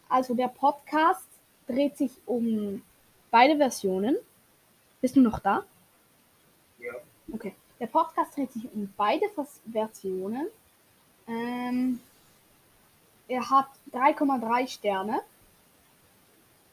[0.08, 1.28] Also der Podcast
[1.66, 2.82] dreht sich um
[3.30, 4.16] beide Versionen.
[5.00, 5.64] Bist du noch da?
[6.78, 6.92] Ja.
[7.32, 7.54] Okay.
[7.80, 10.46] Der Podcast dreht sich um beide Vers Versionen.
[11.26, 12.00] Ähm,
[13.28, 15.20] er hat 3,3 Sterne.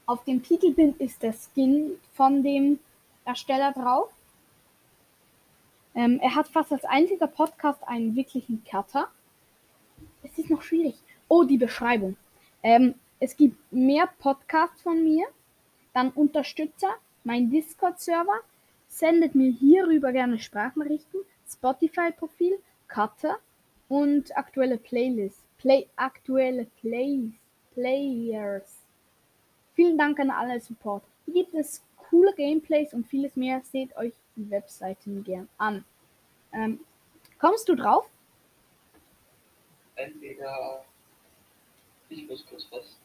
[0.05, 2.79] Auf dem Titelbild ist der Skin von dem
[3.25, 4.11] Ersteller drauf.
[5.95, 9.09] Ähm, er hat fast als einziger Podcast einen wirklichen Cutter.
[10.23, 10.95] Es ist noch schwierig.
[11.27, 12.17] Oh, die Beschreibung.
[12.63, 15.25] Ähm, es gibt mehr Podcasts von mir.
[15.93, 18.39] dann Unterstützer, mein Discord-Server,
[18.87, 23.37] sendet mir hierüber gerne Sprachnachrichten, Spotify-Profil, Cutter
[23.89, 25.43] und aktuelle Playlists.
[25.57, 27.33] Play, aktuelle Plays,
[27.73, 28.79] Players.
[29.75, 31.03] Vielen Dank an alle Support.
[31.25, 33.61] Hier gibt es coole Gameplays und vieles mehr.
[33.63, 35.83] Seht euch Webseiten gern an.
[36.53, 36.79] Ähm,
[37.39, 38.09] kommst du drauf?
[39.95, 40.83] Entweder
[42.09, 42.97] ich muss kurz was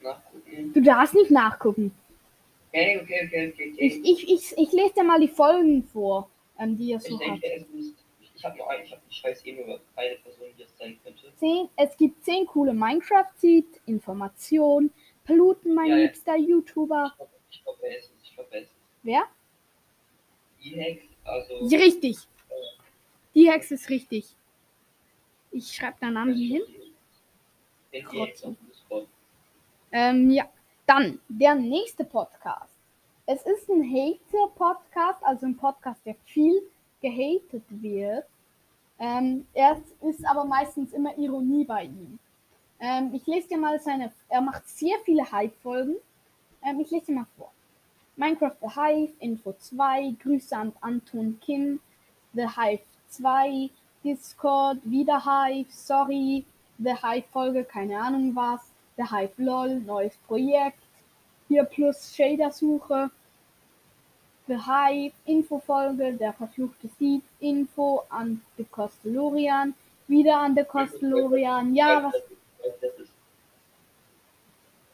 [0.00, 0.72] nachgucken.
[0.72, 1.94] Du darfst nicht nachgucken.
[2.68, 3.72] Okay, okay, okay, okay.
[3.72, 3.74] okay.
[3.78, 7.18] Ich, ich, ich, ich lese dir mal die Folgen vor, ähm, die ihr Ich so
[7.18, 7.68] denke, habt.
[7.74, 7.92] es.
[8.36, 10.98] Ich habe nur einen, ich, hab, ich weiß eh nur eine Person, die es sein
[11.02, 11.32] könnte.
[11.36, 14.90] Zehn, es gibt zehn coole Minecraft-Seed, Information,
[15.24, 16.02] Paluten, mein Ja, ja.
[16.04, 17.06] liebster YouTuber.
[17.12, 18.22] Ich glaube, ich glaub, er ist es.
[18.24, 18.70] Ich glaube, er ist
[19.02, 19.22] Wer?
[20.64, 20.72] Es.
[20.72, 21.66] E-Hex, also.
[21.76, 22.16] Richtig.
[23.34, 24.36] Die Hex ist richtig.
[25.50, 26.92] Ich schreibe deinen Namen hier hin.
[29.92, 30.48] Ähm, ja.
[30.86, 32.74] Dann der nächste Podcast.
[33.26, 36.60] Es ist ein Hater-Podcast, also ein Podcast, der viel
[37.00, 38.26] gehatet wird.
[38.98, 42.18] Ähm, er ist aber meistens immer Ironie bei ihm.
[42.80, 44.12] Ähm, ich lese dir mal seine.
[44.28, 45.96] Er macht sehr viele Hype-Folgen.
[46.62, 47.53] Ähm, ich lese dir mal vor.
[48.16, 51.80] Minecraft The Hive, Info 2, Grüße an Anton Kim,
[52.32, 53.70] The Hive 2,
[54.04, 56.44] Discord, wieder Hive, sorry,
[56.78, 58.60] The Hive Folge, keine Ahnung was,
[58.96, 60.78] The Hive LOL, neues Projekt,
[61.48, 63.10] hier plus Shader-Suche,
[64.46, 69.74] The Hive, Infofolge, der verfluchte Seed, Info an The Costelorian,
[70.06, 72.14] wieder an The Costelorian, ja, was,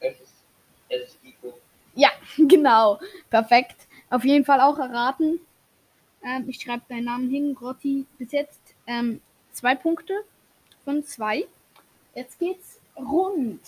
[0.01, 0.33] Es ist.
[0.89, 1.20] Es ist.
[2.01, 5.39] Ja, genau, perfekt, auf jeden Fall auch erraten.
[6.23, 10.23] Ähm, ich schreibe deinen Namen hin, Grotti, bis jetzt ähm, zwei Punkte
[10.83, 11.45] von zwei.
[12.15, 13.61] Jetzt geht's rund.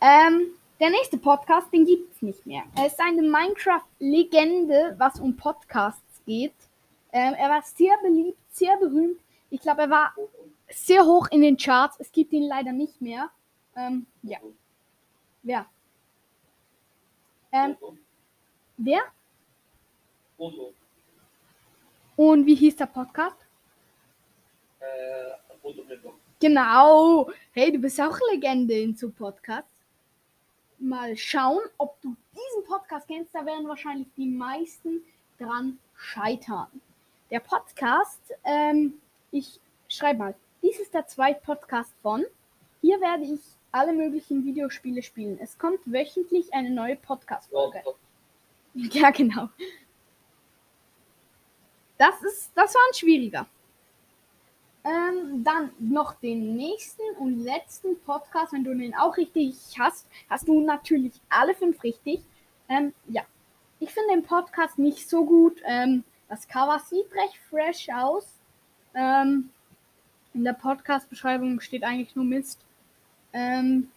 [0.00, 2.62] Ähm, der nächste Podcast, den gibt's nicht mehr.
[2.76, 6.54] Er ist eine Minecraft-Legende, was um Podcasts geht.
[7.12, 9.18] Ähm, er war sehr beliebt, sehr berühmt.
[9.50, 10.14] Ich glaube, er war
[10.68, 11.96] sehr hoch in den Charts.
[11.98, 13.30] Es gibt ihn leider nicht mehr.
[13.74, 14.38] Ähm, ja,
[15.42, 15.66] wer?
[17.52, 17.76] Ähm,
[18.78, 19.02] wer?
[20.36, 20.72] Foto.
[22.16, 23.36] Und wie hieß der Podcast?
[24.80, 26.14] Äh, Block.
[26.40, 27.30] Genau.
[27.52, 29.70] Hey, du bist auch Legende in so Podcasts.
[30.78, 33.34] Mal schauen, ob du diesen Podcast kennst.
[33.34, 35.02] Da werden wahrscheinlich die meisten
[35.38, 36.68] dran scheitern.
[37.30, 38.94] Der Podcast, ähm,
[39.30, 42.24] ich schreibe mal, dies ist der zweite Podcast von.
[42.80, 43.40] Hier werde ich
[43.72, 45.38] alle möglichen Videospiele spielen.
[45.40, 47.82] Es kommt wöchentlich eine neue Podcast-Folge.
[48.74, 49.50] Ja, genau.
[51.98, 53.46] Das ist, das war ein schwieriger.
[54.82, 60.48] Ähm, dann noch den nächsten und letzten Podcast, wenn du den auch richtig hast, hast
[60.48, 62.22] du natürlich alle fünf richtig.
[62.70, 63.22] Ähm, ja,
[63.78, 65.60] ich finde den Podcast nicht so gut.
[65.64, 68.40] Ähm, das Cover sieht recht fresh aus.
[68.94, 69.50] Ähm,
[70.34, 72.64] in der Podcast-Beschreibung steht eigentlich nur Mist.
[73.32, 73.88] Ähm,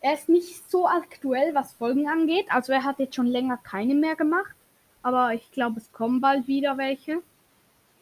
[0.00, 2.46] er ist nicht so aktuell, was Folgen angeht.
[2.48, 4.54] Also er hat jetzt schon länger keine mehr gemacht.
[5.02, 7.22] Aber ich glaube, es kommen bald wieder welche.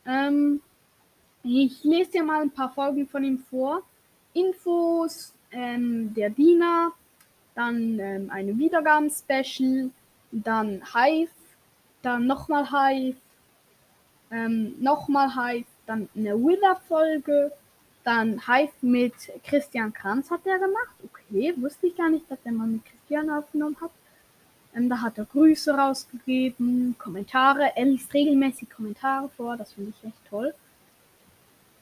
[0.07, 0.61] Ähm,
[1.43, 3.83] ich lese dir mal ein paar Folgen von ihm vor.
[4.33, 6.93] Infos, ähm, der Diener,
[7.55, 9.91] dann ähm, eine Wiedergaben-Special,
[10.31, 11.31] dann Hive,
[12.03, 13.17] dann nochmal Hive,
[14.31, 17.53] ähm, nochmal Hive, dann eine Wither-Folge,
[18.05, 20.95] dann Hive mit Christian Kranz hat er gemacht.
[21.05, 23.91] Okay, wusste ich gar nicht, dass er mal mit Christian aufgenommen hat.
[24.75, 27.73] Ähm, da hat er Grüße rausgegeben, Kommentare.
[27.77, 30.55] Er liest regelmäßig Kommentare vor, das finde ich echt toll.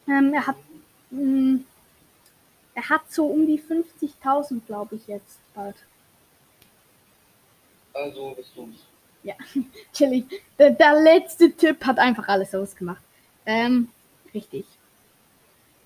[0.07, 0.57] Ähm, er hat
[1.11, 1.59] mh,
[2.79, 5.75] er hat so um die 50.000, glaube ich, jetzt bald.
[7.93, 8.85] Also bist du's.
[9.23, 9.35] Ja,
[9.93, 10.25] chillig.
[10.57, 13.03] Der, der letzte Tipp hat einfach alles ausgemacht.
[13.45, 13.89] Ähm,
[14.33, 14.65] richtig.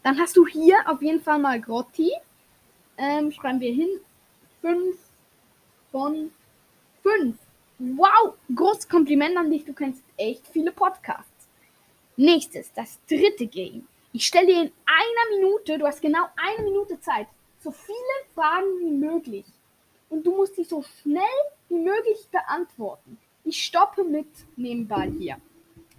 [0.04, 2.12] Dann hast du hier auf jeden Fall mal Grotti.
[2.98, 3.90] Ähm, schreiben wir hin.
[4.62, 4.98] 5
[5.92, 6.32] von
[7.02, 7.36] 5.
[7.80, 9.66] Wow, großes Kompliment an dich.
[9.66, 11.48] Du kennst echt viele Podcasts.
[12.16, 13.88] Nächstes, das dritte Game.
[14.12, 17.28] Ich stelle dir in einer Minute, du hast genau eine Minute Zeit,
[17.60, 17.98] so viele
[18.36, 19.46] Fragen wie möglich.
[20.10, 21.24] Und du musst die so schnell
[21.70, 23.18] wie möglich beantworten.
[23.44, 25.38] Ich stoppe mit nebenbei hier.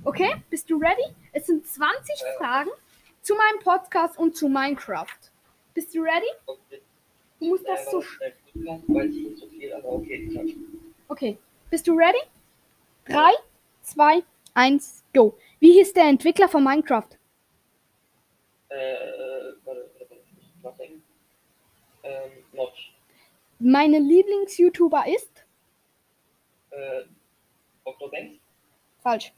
[0.05, 1.14] Okay, bist du ready?
[1.33, 2.71] Es sind 20 Fragen
[3.24, 5.06] zu meinem Podcast und zu Minecraft.
[5.72, 6.26] Bist du ready?
[6.70, 6.84] Jetzt,
[7.40, 8.02] Du musst äh, das so.
[9.76, 10.56] aber okay.
[11.08, 11.38] Okay,
[11.70, 12.18] bist du ready?
[13.06, 13.32] 3,
[13.82, 14.22] 2,
[14.54, 15.37] 1, go.
[15.58, 17.08] Wie hieß der Entwickler von Minecraft?
[18.68, 18.94] Äh,
[19.64, 19.90] warte,
[20.62, 20.82] warte.
[22.02, 22.94] Ähm, Notch.
[23.58, 25.44] Meine Lieblings-YouTuber ist?
[26.70, 27.04] Äh,
[27.84, 28.10] Dr.
[28.10, 28.38] Banks?
[29.02, 29.32] Falsch.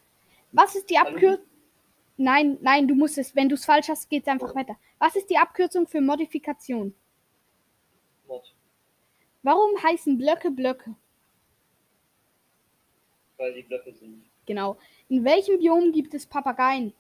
[0.53, 0.99] Was ist die?
[0.99, 1.47] Abkürzung?
[2.17, 3.35] Nein, nein, du musst es.
[3.37, 4.77] Wenn du es falsch hast, geht es einfach weiter.
[4.99, 6.95] Was ist die Abkürzung für Modifikation?
[8.27, 8.55] Mord.
[9.43, 10.95] Warum heißen Blöcke Blöcke?
[13.37, 14.25] Weil die Blöcke sind.
[14.47, 14.79] Genau.
[15.09, 16.95] In welchem Biom gibt es Papageien?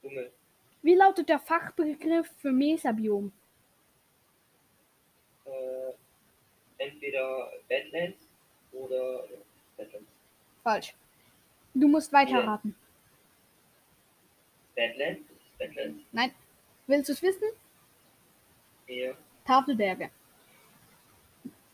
[0.00, 0.32] Dschungel.
[0.82, 3.32] Wie lautet der Fachbegriff für Mesabiom?
[5.46, 5.92] Äh,
[6.78, 8.28] entweder Badlands
[8.72, 9.24] oder
[9.76, 10.08] Badlands.
[10.62, 10.94] Falsch.
[11.74, 12.62] Du musst weiter Ja.
[14.76, 15.22] Badlands?
[15.58, 16.02] Badlands?
[16.12, 16.32] Nein.
[16.86, 17.48] Willst du es wissen?
[18.86, 19.12] Ja.
[19.46, 20.10] Tafelberge.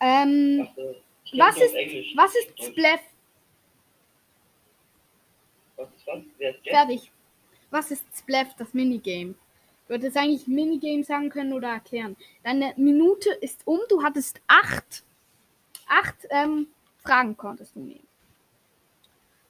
[0.01, 0.69] Ähm,
[1.25, 1.75] ich was ist,
[2.17, 2.65] was ist.
[2.65, 3.01] Splash?
[5.77, 6.23] Was ist was?
[6.39, 6.69] Wer ist?
[6.69, 7.13] Fertig.
[7.71, 9.35] Was ist Splash, das Minigame?
[9.87, 12.17] Du hättest eigentlich Minigame sagen können oder erklären.
[12.43, 13.81] Deine Minute ist um.
[13.89, 15.05] Du hattest acht,
[15.87, 18.07] acht ähm, Fragen konntest du nehmen.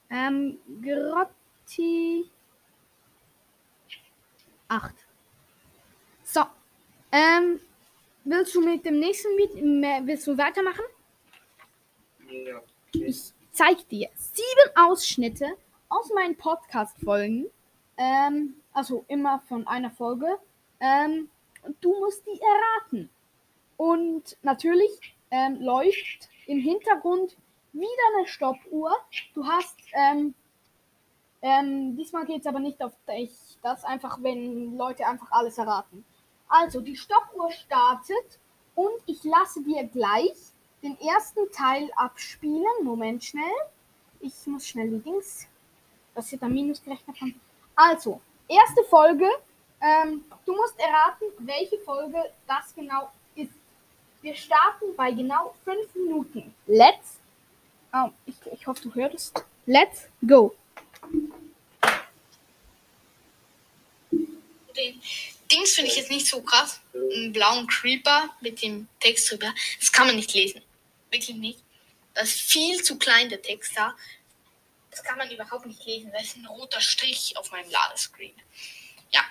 [0.09, 2.29] Ähm, Grotti.
[4.71, 4.95] Acht.
[6.23, 6.43] So.
[7.11, 7.59] Ähm,
[8.23, 9.37] willst du mit dem nächsten
[9.83, 10.85] äh, willst du weitermachen?
[12.29, 12.61] Ja.
[12.93, 15.57] Ich zeig dir sieben Ausschnitte
[15.89, 17.47] aus meinen Podcast-Folgen.
[17.97, 20.37] Ähm, also immer von einer Folge.
[20.79, 21.29] Ähm,
[21.81, 23.09] du musst die erraten.
[23.75, 27.35] Und natürlich ähm, läuft im Hintergrund
[27.73, 28.95] wieder eine Stoppuhr.
[29.33, 30.33] Du hast, ähm,
[31.41, 33.50] ähm, diesmal geht es aber nicht auf dich.
[33.61, 36.03] Das ist einfach, wenn Leute einfach alles erraten.
[36.47, 38.39] Also, die Stoppuhr startet
[38.75, 40.35] und ich lasse dir gleich
[40.81, 42.83] den ersten Teil abspielen.
[42.83, 43.43] Moment schnell.
[44.19, 45.47] Ich muss schnell die Dings.
[46.15, 47.39] Das hier dann Minus gerechnet haben.
[47.75, 49.27] Also, erste Folge.
[49.81, 53.53] Ähm, du musst erraten, welche Folge das genau ist.
[54.21, 56.53] Wir starten bei genau 5 Minuten.
[56.67, 57.19] Let's.
[57.93, 59.43] Oh, ich, ich hoffe, du hörst.
[59.65, 60.53] Let's go.
[64.11, 65.01] Den
[65.51, 66.79] Dings finde ich jetzt nicht so krass.
[66.93, 69.51] Einen blauen Creeper mit dem Text drüber.
[69.79, 70.61] Das kann man nicht lesen.
[71.09, 71.59] Wirklich nicht.
[72.13, 73.95] Das ist viel zu klein, der Text da.
[74.91, 76.11] Das kann man überhaupt nicht lesen.
[76.11, 78.33] Da ist ein roter Strich auf meinem Ladescreen.
[79.09, 79.21] Ja.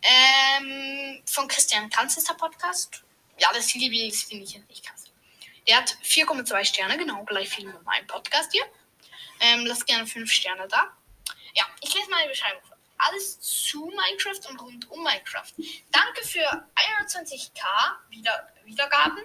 [0.00, 3.02] Ähm, von Christian Kanz ist der Podcast.
[3.38, 5.04] Ja, das das finde ich jetzt nicht krass.
[5.66, 8.64] Der hat 4,2 Sterne, genau gleich viel mit meinem Podcast hier.
[9.40, 10.96] Ähm, lasst gerne 5 Sterne da.
[11.54, 12.73] Ja, ich lese mal die Beschreibung vor.
[12.96, 15.52] Alles zu Minecraft und rund um Minecraft.
[15.90, 17.62] Danke für 21k
[18.10, 19.22] Wieder Wiedergaben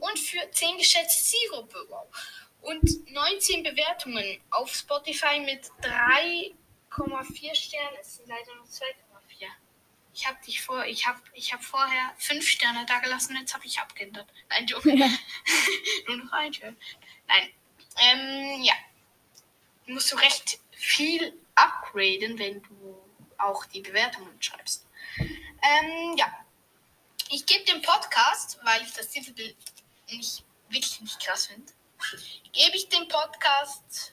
[0.00, 2.06] und für 10 geschätzte Zero-Bürger
[2.62, 7.96] und 19 Bewertungen auf Spotify mit 3,4 Sternen.
[8.00, 9.46] Es sind leider nur 2,4.
[10.14, 13.66] Ich habe dich vor, ich habe ich hab vorher 5 Sterne da gelassen, jetzt habe
[13.66, 14.28] ich abgeändert.
[14.48, 14.88] Nein, Joke.
[16.08, 16.76] nur noch ein Stern.
[17.26, 17.50] Nein.
[17.98, 18.74] Ähm, ja.
[19.86, 23.01] Musst du recht viel upgraden, wenn du
[23.38, 24.86] auch die Bewertungen schreibst.
[25.18, 26.32] Ähm, ja.
[27.30, 29.56] Ich gebe dem Podcast, weil ich das Titelbild
[30.08, 31.72] nicht wirklich nicht krass finde,
[32.52, 34.12] gebe ich dem Podcast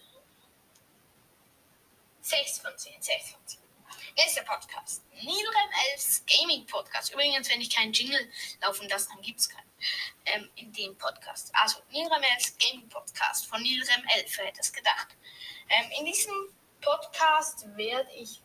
[2.22, 3.02] 6 von 10.
[3.02, 3.60] 6 von 10.
[4.16, 5.04] Nächster Podcast.
[5.14, 7.14] Nilrem Elfs Gaming Podcast.
[7.14, 8.30] Übrigens, wenn ich keinen Jingle
[8.62, 9.70] laufen lasse, dann gibt es keinen.
[10.26, 11.52] Ähm, in dem Podcast.
[11.54, 15.16] Also, Nilrem Elfs Gaming Podcast von Nilrem Elf, wer hätte es gedacht.
[15.70, 18.42] Ähm, in diesem Podcast werde ich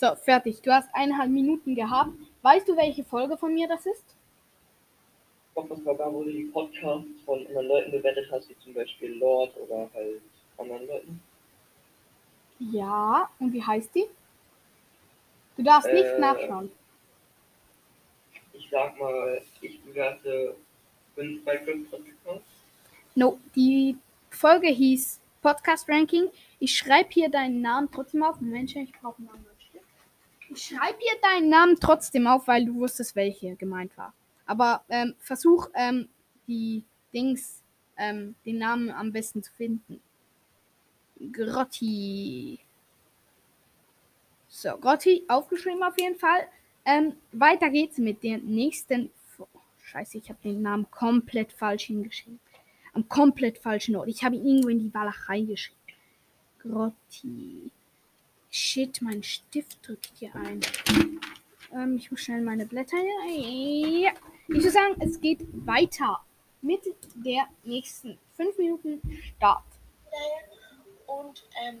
[0.00, 0.62] So, fertig.
[0.62, 2.12] Du hast eineinhalb Minuten gehabt.
[2.40, 4.16] Weißt du, welche Folge von mir das ist?
[5.48, 8.56] Ich glaube, das war da, wo du die Podcasts von anderen Leuten bewertet hast, wie
[8.64, 10.22] zum Beispiel Lord oder halt
[10.56, 11.22] anderen Leuten.
[12.60, 13.28] Ja.
[13.38, 14.06] Und wie heißt die?
[15.58, 16.72] Du darfst nicht Äh, nachschauen.
[18.54, 20.56] Ich sag mal, ich bewerte
[21.14, 22.48] 5 bei 5 Podcasts.
[23.14, 23.98] No, die
[24.30, 26.30] Folge hieß Podcast Ranking.
[26.58, 28.40] Ich schreibe hier deinen Namen trotzdem auf.
[28.40, 29.49] Mensch, ich brauche einen anderen
[30.54, 34.12] Schreibe hier deinen Namen trotzdem auf, weil du wusstest, welche gemeint war.
[34.46, 36.08] Aber ähm, versuch ähm,
[36.46, 36.84] die
[37.14, 37.62] Dings,
[37.96, 40.00] ähm, den Namen am besten zu finden.
[41.32, 42.58] Grotti.
[44.48, 46.48] So, Grotti, aufgeschrieben auf jeden Fall.
[46.84, 49.10] Ähm, weiter geht's mit der nächsten.
[49.36, 49.46] Fo-
[49.82, 52.40] Scheiße, ich habe den Namen komplett falsch hingeschrieben.
[52.92, 54.08] Am komplett falschen Ort.
[54.08, 55.78] Ich habe ihn irgendwo in die Walachei geschrieben.
[56.58, 57.70] Grotti.
[58.50, 60.60] Shit, mein Stift drückt hier ein.
[61.72, 62.96] Ähm, ich muss schnell meine Blätter
[63.28, 64.00] hier.
[64.00, 64.12] Ja.
[64.48, 66.20] Ich würde sagen, es geht weiter
[66.60, 66.80] mit
[67.14, 69.62] der nächsten 5 Minuten Start.
[71.06, 71.80] und ähm,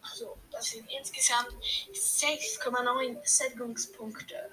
[0.00, 1.50] also das sind insgesamt
[1.92, 4.50] 6,9 Sättigungspunkte.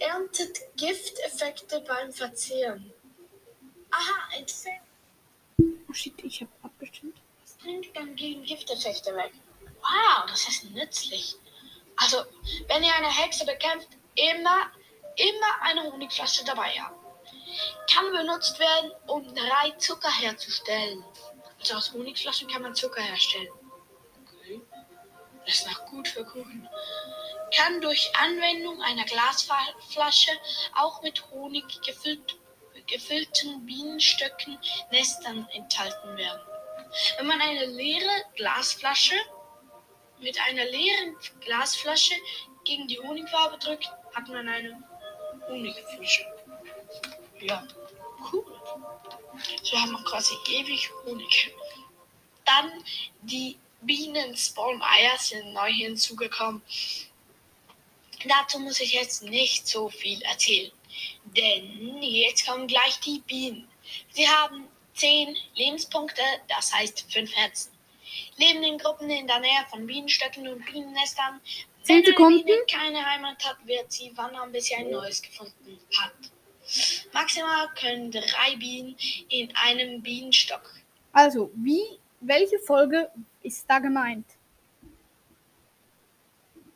[0.00, 2.92] Erntet Gifteffekte beim Verzehren.
[3.90, 4.82] Aha, entfernt.
[5.88, 7.16] Oh shit, ich habe abgestimmt.
[7.62, 9.32] Bringt dann gegen Gifteffekte weg.
[9.80, 11.36] Wow, das ist nützlich.
[11.96, 12.24] Also,
[12.68, 14.70] wenn ihr eine Hexe bekämpft, immer,
[15.16, 16.96] immer eine Honigflasche dabei haben.
[17.92, 21.04] Kann benutzt werden, um drei Zucker herzustellen.
[21.58, 23.48] Also aus Honigflaschen kann man Zucker herstellen.
[24.22, 24.60] Okay.
[25.44, 26.68] Das ist noch gut für Kuchen.
[27.54, 30.30] Kann durch Anwendung einer Glasflasche
[30.76, 32.38] auch mit Honig gefüllt,
[32.86, 34.58] gefüllten Bienenstöcken
[34.90, 36.40] Nestern enthalten werden.
[37.16, 39.14] Wenn man eine leere Glasflasche
[40.20, 42.14] mit einer leeren Glasflasche
[42.64, 44.82] gegen die Honigwabe drückt, hat man eine
[45.48, 46.26] Honigflasche.
[47.40, 47.66] Ja,
[48.32, 48.44] cool.
[49.62, 51.54] So haben wir quasi ewig Honig.
[52.44, 52.84] Dann
[53.22, 56.62] die Bienen Spawn-Eier sind neu hinzugekommen.
[58.26, 60.70] Dazu muss ich jetzt nicht so viel erzählen.
[61.24, 63.68] Denn jetzt kommen gleich die Bienen.
[64.10, 64.68] Sie haben
[65.00, 67.72] 10 Lebenspunkte, das heißt 5 Herzen.
[68.36, 71.40] Leben in Gruppen in der Nähe von Bienenstöcken und Bienennestern.
[71.86, 72.44] Wenn eine Sekunden.
[72.44, 76.12] Biene keine Heimat hat, wird sie wandern, bis sie ein neues gefunden hat.
[77.14, 78.94] Maximal können drei Bienen
[79.30, 80.62] in einem Bienenstock.
[81.12, 83.10] Also, wie, welche Folge
[83.42, 84.26] ist da gemeint?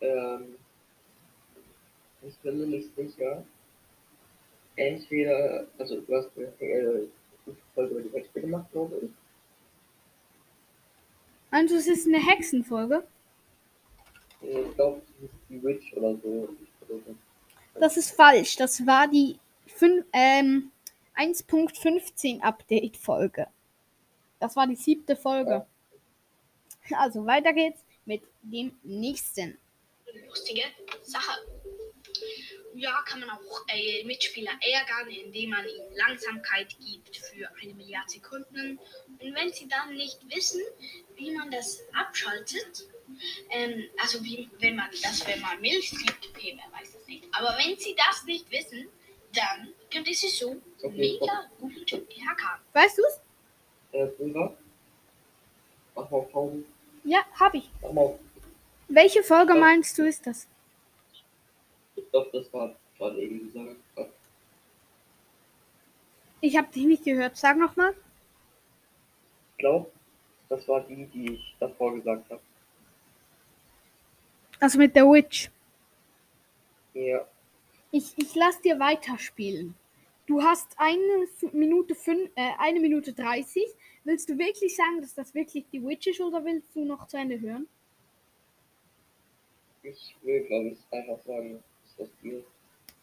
[0.00, 0.56] Ähm,
[2.26, 3.44] ich bin mir nicht sicher.
[4.76, 7.06] Entweder, also du hast eine äh,
[7.74, 9.10] Folge über die Hexe gemacht, glaube ich.
[11.50, 13.04] Also, es ist eine Hexenfolge.
[14.42, 16.48] Ich glaube, es ist die Witch oder so.
[17.74, 18.56] Das ist falsch.
[18.56, 20.70] Das war die fün- ähm,
[21.16, 23.46] 1.15 Update-Folge.
[24.40, 25.64] Das war die siebte Folge.
[26.92, 29.56] Also, weiter geht's mit dem nächsten.
[30.28, 30.62] Lustige
[31.02, 31.40] Sache.
[32.74, 38.10] Ja, kann man auch äh, Mitspieler ärgern, indem man ihnen Langsamkeit gibt für eine Milliarde
[38.10, 38.80] Sekunden.
[39.20, 40.60] Und wenn sie dann nicht wissen,
[41.14, 42.88] wie man das abschaltet,
[43.50, 47.24] ähm, also wie, wenn man das, wenn man Milch gibt, okay, wer weiß das nicht.
[47.32, 48.88] Aber wenn sie das nicht wissen,
[49.32, 52.60] dann könnte sie so Okay, mega gut ärgern.
[52.72, 52.98] Weißt
[53.92, 54.04] äh.
[55.94, 56.64] Mach mal Pause.
[57.04, 57.70] Ja, hab ich.
[57.80, 58.18] Mach mal.
[58.88, 60.46] Welche Folge meinst du ist das?
[62.14, 63.76] Glaube, das war gerade eben gesagt.
[66.40, 67.36] Ich habe dich nicht gehört.
[67.36, 67.92] Sag noch mal.
[69.52, 69.90] Ich glaube,
[70.48, 72.40] das war die, die ich davor gesagt habe.
[74.60, 75.50] Also mit der Witch.
[76.92, 77.26] Ja,
[77.90, 79.74] Ich, ich lass dir weiterspielen.
[80.26, 83.60] Du hast eine Minute fün- äh, eine Minute 30.
[84.04, 87.16] Willst du wirklich sagen, dass das wirklich die Witch ist oder willst du noch zu
[87.16, 87.66] Ende hören?
[89.82, 91.62] ich will, glaube ich, einfach sagen,
[91.98, 92.08] das.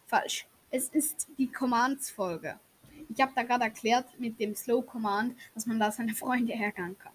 [0.08, 0.48] Falsch.
[0.70, 2.60] Es ist die Commands-Folge.
[3.14, 6.98] Ich habe da gerade erklärt mit dem Slow Command, dass man da seine Freunde ärgern
[6.98, 7.12] kann.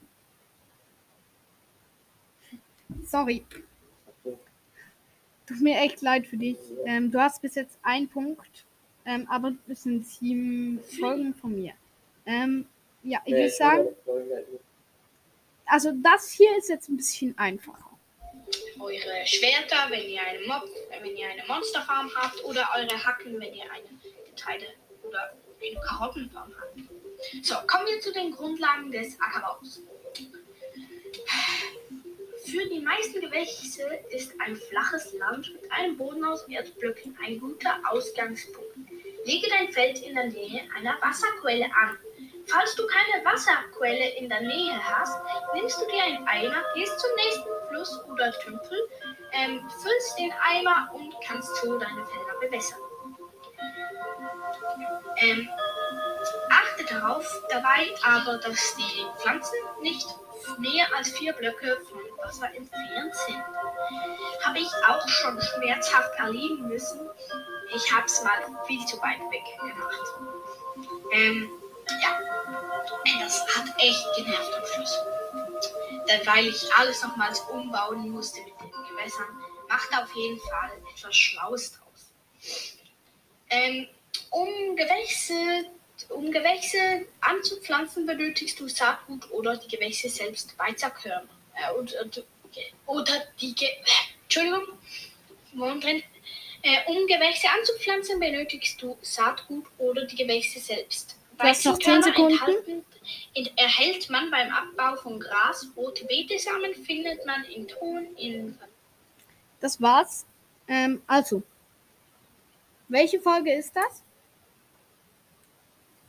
[3.04, 3.44] Sorry,
[4.24, 4.38] So.
[5.46, 6.58] tut mir echt leid für dich.
[6.84, 8.66] Ähm, du hast bis jetzt einen Punkt,
[9.04, 11.72] ähm, aber es sind sieben Folgen von mir.
[12.26, 12.66] Ähm,
[13.02, 13.88] ja, ich würde sagen,
[15.64, 17.95] also das hier ist jetzt ein bisschen einfacher.
[18.78, 20.68] Eure Schwerter, wenn ihr eine Mob,
[21.00, 23.88] wenn ihr eine Monsterfarm habt, oder eure Hacken, wenn ihr eine
[24.28, 24.66] Getreide
[25.02, 26.78] oder eine Karottenfarm habt.
[27.42, 29.82] So, kommen wir zu den Grundlagen des Ackerbaus.
[32.44, 37.80] Für die meisten Gewächse ist ein flaches Land mit einem Boden aus Erdblöcken ein guter
[37.90, 38.76] Ausgangspunkt.
[39.24, 41.98] Lege dein Feld in der Nähe einer Wasserquelle an.
[42.46, 45.18] Falls du keine Wasserquelle in der Nähe hast,
[45.54, 48.88] nimmst du dir einen Eimer, gehst zum nächsten Fluss oder Tümpel,
[49.32, 52.80] ähm, füllst den Eimer und kannst so deine Felder bewässern.
[55.18, 55.48] Ähm,
[56.50, 60.06] achte darauf dabei aber, dass die Pflanzen nicht
[60.58, 63.42] mehr als vier Blöcke von Wasser entfernt sind.
[64.42, 67.00] Habe ich auch schon schmerzhaft erleben müssen.
[67.74, 70.14] Ich habe es mal viel zu weit weg gemacht.
[71.12, 71.50] Ähm,
[72.02, 74.98] ja, das hat echt genervt am Schluss.
[76.06, 79.26] Dann, weil ich alles nochmals umbauen musste mit den Gewässern.
[79.68, 82.12] Macht auf jeden Fall etwas Schlaues draus.
[83.50, 83.88] Ähm,
[84.30, 85.66] um Gewächse,
[86.10, 91.28] um Gewächse anzupflanzen, benötigst du Saatgut oder die Gewächse selbst Weizerkörner.
[91.54, 92.24] Äh, und, und,
[92.86, 93.68] oder die Ge
[94.24, 94.78] Entschuldigung,
[95.80, 96.02] drin.
[96.62, 101.16] Äh, um Gewächse anzupflanzen, benötigst du Saatgut oder die Gewächse selbst.
[101.38, 102.84] Du hast noch 10 Weizenkörner Sekunden.
[103.56, 105.68] erhält man beim Abbau von Gras.
[105.76, 108.58] Rote Betesamen findet man in Ton in
[109.60, 110.26] Das war's.
[110.68, 111.42] Ähm, also,
[112.88, 114.02] welche Folge ist das?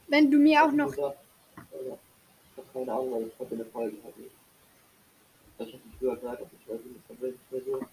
[0.07, 0.87] Wenn du mir auch noch.
[0.91, 1.15] Also,
[2.55, 4.21] habe keine Ahnung, weil ich heute eine Folge hatte.
[5.57, 7.85] Das habe ich früher gesagt, aber ich weiß nicht, ob das nicht mehr so.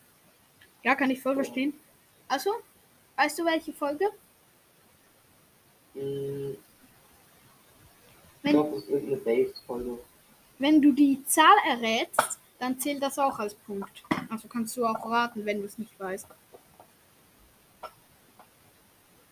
[0.82, 1.74] Ja, kann ich voll verstehen.
[2.28, 2.51] Also,
[3.16, 4.07] weißt du welche Folge?
[5.95, 6.59] Hm, ich
[8.43, 9.99] Wenn, glaube, das ist irgendeine Base-Folge.
[10.59, 14.03] wenn du die Zahl errätst, dann zählt das auch als Punkt.
[14.30, 16.26] Also kannst du auch raten, wenn du es nicht weißt.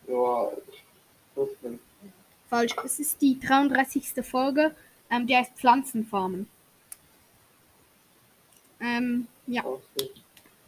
[0.08, 0.48] Ja,
[1.34, 1.80] plus fünf.
[2.48, 2.76] Falsch.
[2.84, 4.22] Es ist die 33.
[4.22, 4.74] Folge,
[5.10, 6.48] ähm, die heißt Pflanzenfarmen.
[8.80, 9.62] Ähm, ja.
[9.64, 10.20] Ausrichten.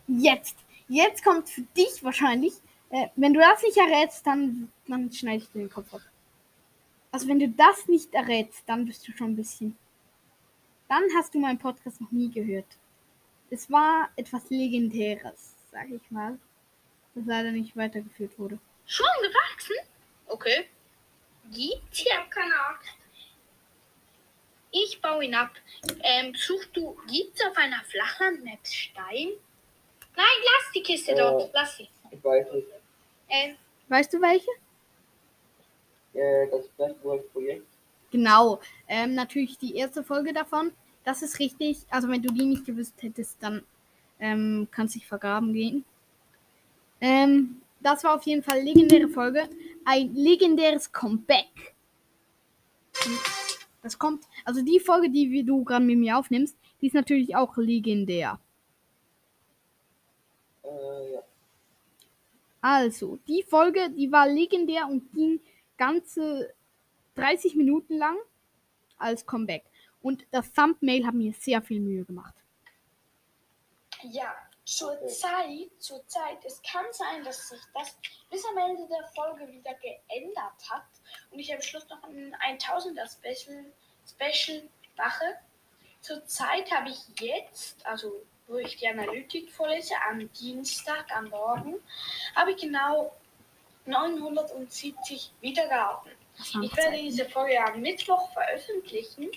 [0.07, 0.57] Jetzt.
[0.89, 2.55] Jetzt kommt für dich wahrscheinlich.
[2.91, 6.01] Äh, wenn du das nicht errätst, dann, dann schneide ich dir den Kopf ab.
[7.15, 9.79] Also wenn du das nicht errätst, dann bist du schon ein bisschen.
[10.89, 12.67] Dann hast du meinen Podcast noch nie gehört.
[13.51, 16.37] Es war etwas Legendäres, sag ich mal.
[17.15, 18.59] Das leider nicht weitergeführt wurde.
[18.85, 19.77] Schon gewachsen?
[20.27, 20.65] Okay.
[21.53, 22.97] Gibt's ja keine Angst.
[24.73, 25.53] Ich baue ihn ab.
[26.03, 29.29] Ähm, suchst du, gibt's auf einer Flachland-Map Stein?
[30.17, 31.17] Nein, lass die Kiste Äh.
[31.19, 31.49] dort.
[31.55, 31.89] Lass sie.
[32.11, 32.67] Ich weiß nicht.
[33.29, 33.57] Ähm,
[33.87, 34.51] Weißt du welche?
[36.15, 37.67] Äh, das Flashpoint-Projekt.
[38.11, 38.61] Genau.
[38.89, 40.73] Ähm, natürlich die erste Folge davon.
[41.05, 41.79] Das ist richtig.
[41.91, 43.63] Also wenn du die nicht gewusst hättest, dann
[44.21, 45.85] ähm, kannst du dich vergraben gehen.
[47.01, 49.49] Ähm, das war auf jeden Fall eine legendäre Folge.
[49.85, 51.75] Ein legendäres Comeback.
[53.83, 54.25] Das kommt.
[54.45, 58.39] Also die Folge, die du gerade mit mir aufnimmst, die ist natürlich auch legendär.
[60.63, 61.23] Äh, ja.
[62.61, 65.39] Also, die Folge, die war legendär und ging
[65.77, 66.55] ganze
[67.15, 68.17] 30 Minuten lang
[68.99, 69.65] als Comeback.
[70.03, 72.35] Und das Thumbnail hat mir sehr viel Mühe gemacht.
[74.03, 75.07] Ja, zur.
[75.07, 77.97] Zeit, zur Zeit, es kann sein, dass sich das
[78.31, 80.87] bis am Ende der Folge wieder geändert hat
[81.31, 83.65] und ich am Schluss noch ein 1000er Special,
[84.07, 84.63] Special
[84.97, 85.39] mache.
[86.01, 91.75] Zur Zeit habe ich jetzt, also wo ich die Analytik vorlese, am Dienstag, am Morgen,
[92.35, 93.15] habe ich genau
[93.87, 96.11] 970 Wiedergaben.
[96.63, 99.31] Ich werde diese Folge am Mittwoch veröffentlichen.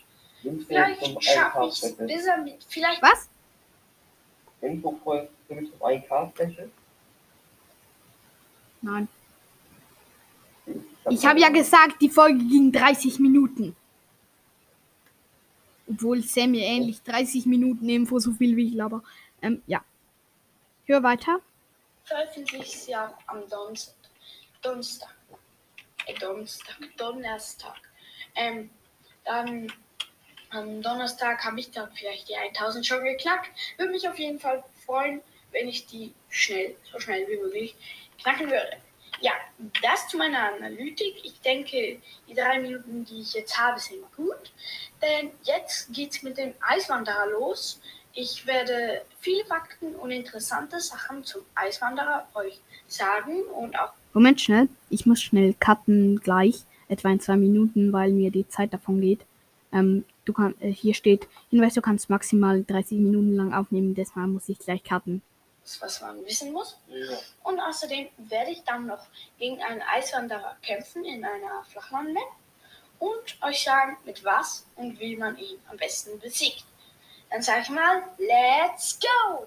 [0.67, 2.07] Vielleicht schaffe ich es 1K-Special.
[2.07, 3.29] bis am Vielleicht Was?
[4.61, 6.69] Info folgt zum 1K-Special.
[8.81, 9.07] Nein.
[11.09, 13.75] Ich habe ja gesagt, die Folge ging 30 Minuten.
[15.89, 19.03] Obwohl Sam mir ähnlich 30 Minuten Info so viel wie ich laber.
[19.41, 19.83] Ähm, ja.
[20.85, 21.39] Hör weiter.
[22.03, 23.96] veröffentliche auch am Donnerstag.
[24.61, 25.15] Donnerstag.
[26.05, 26.77] Äh, Donnerstag.
[26.97, 27.79] Donnerstag.
[28.35, 28.69] Ähm,
[29.23, 29.71] dann
[30.49, 33.49] am Donnerstag habe ich dann vielleicht die 1000 schon geknackt.
[33.77, 37.75] Würde mich auf jeden Fall freuen, wenn ich die schnell, so schnell wie möglich
[38.21, 38.77] knacken würde.
[39.19, 39.33] Ja,
[39.81, 41.15] das zu meiner Analytik.
[41.23, 44.53] Ich denke, die drei Minuten, die ich jetzt habe, sind gut.
[45.01, 47.81] Denn jetzt geht's mit dem Eiswanderer los.
[48.19, 54.69] Ich werde viele Fakten und interessante Sachen zum Eiswanderer euch sagen und auch Moment schnell.
[54.89, 56.63] Ich muss schnell cutten gleich.
[56.87, 59.19] Etwa in zwei Minuten, weil mir die Zeit davon geht.
[59.71, 63.93] Ähm, du kann, äh, hier steht, Hinweis, du kannst maximal 30 Minuten lang aufnehmen.
[63.93, 65.21] Deshalb muss ich gleich cutten.
[65.79, 66.75] was man wissen muss.
[66.87, 67.19] Ja.
[67.43, 69.05] Und außerdem werde ich dann noch
[69.37, 72.31] gegen einen Eiswanderer kämpfen in einer Flachlandmap
[72.97, 76.65] und euch sagen, mit was und wie man ihn am besten besiegt.
[77.29, 79.39] Dann sage ich mal, let's go!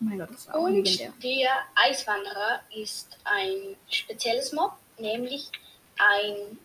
[0.00, 1.12] Oh mein Gott, das war auch Und legendär.
[1.22, 5.50] der Eiswanderer ist ein spezielles Mob, nämlich
[5.98, 6.58] ein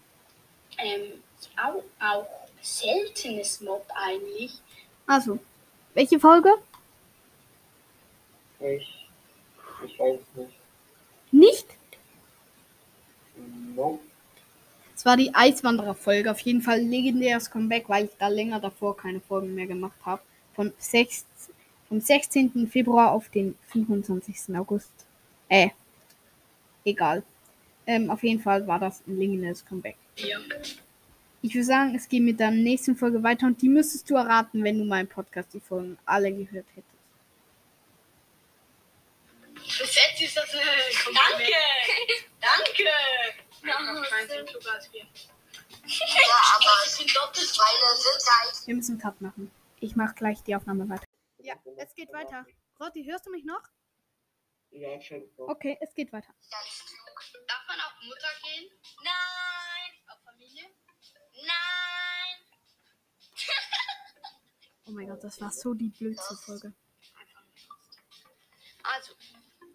[0.77, 1.23] ähm,
[1.61, 2.27] auch, auch
[2.61, 4.53] seltenes Mob eigentlich.
[5.07, 5.39] Also,
[5.93, 6.53] welche Folge?
[8.59, 9.07] Ich,
[9.85, 10.53] ich weiß es nicht.
[11.31, 11.67] Nicht?
[13.75, 13.99] Nope.
[15.03, 16.31] Es war die Eiswanderer-Folge.
[16.31, 20.21] Auf jeden Fall legendäres Comeback, weil ich da länger davor keine Folgen mehr gemacht habe.
[20.55, 21.25] Von 6,
[21.89, 22.69] vom 16.
[22.71, 24.55] Februar auf den 25.
[24.55, 24.93] August.
[25.49, 25.71] Äh,
[26.85, 27.21] egal.
[27.85, 29.97] Ähm, auf jeden Fall war das ein legendäres Comeback.
[30.15, 30.37] Ja.
[31.41, 34.63] Ich würde sagen, es geht mit der nächsten Folge weiter und die müsstest du erraten,
[34.63, 36.87] wenn du meinen Podcast, die Folgen alle gehört hättest.
[39.55, 40.61] Bis jetzt ist das eine
[41.13, 41.51] Danke!
[42.39, 43.42] Danke!
[43.63, 43.77] Ja,
[46.55, 48.67] aber es sind doppelt meine Sicherheit.
[48.67, 49.51] Wir müssen einen Cut machen.
[49.79, 51.07] Ich mache gleich die Aufnahme weiter.
[51.39, 52.45] Ja, es geht weiter.
[52.79, 53.61] Rotti, hörst du mich noch?
[54.71, 55.29] Ja, schon.
[55.37, 56.33] Okay, es geht weiter.
[57.47, 58.69] Darf man auf Mutter gehen?
[59.03, 60.01] Nein!
[60.07, 60.63] Auf Familie?
[61.35, 62.37] Nein!
[64.85, 66.73] Oh mein Gott, das war so die blödste Folge.
[68.83, 69.13] Also,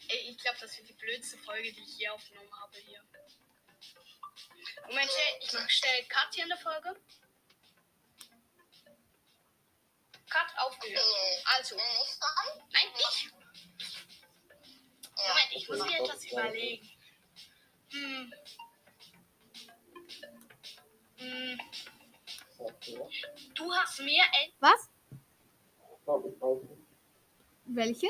[0.09, 3.03] ey, ich glaube, das wird die blödste Folge, die ich hier aufgenommen habe hier.
[4.87, 5.11] Moment,
[5.41, 6.97] ich schnell Cut hier in der Folge.
[10.31, 11.05] Cut aufgehört.
[11.57, 11.77] Also.
[11.77, 13.31] Nein, ich.
[15.17, 16.91] Moment, ich muss mir etwas überlegen.
[17.91, 18.33] Hm.
[21.19, 21.59] Hm,
[23.55, 24.53] du hast mir ein.
[24.61, 24.89] Was?
[25.11, 26.83] Ich glaube, ich weiß nicht.
[27.67, 28.07] Welche?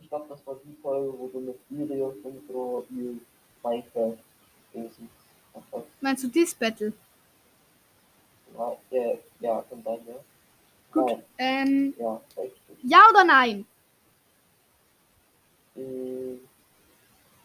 [0.00, 2.86] Ich glaube, das war die Folge, wo du mit Sirius und so
[3.62, 4.18] Minecraft
[4.72, 5.08] Wesen
[5.54, 5.86] hast.
[6.00, 6.92] Meinst du This Battle?
[8.56, 10.14] Ja, ja, ja, kann sein, ja.
[10.92, 11.08] Gut.
[11.10, 12.76] Nein, Ähm, ja, richtig.
[12.82, 13.66] ja oder nein?
[15.74, 16.36] Mm,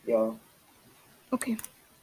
[0.05, 0.35] ja,
[1.31, 1.57] Okay,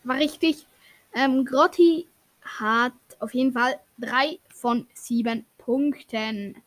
[0.05, 0.66] war richtig.
[1.14, 2.07] Ähm, Grotti
[2.43, 6.62] hat auf jeden Fall drei von sieben Punkten.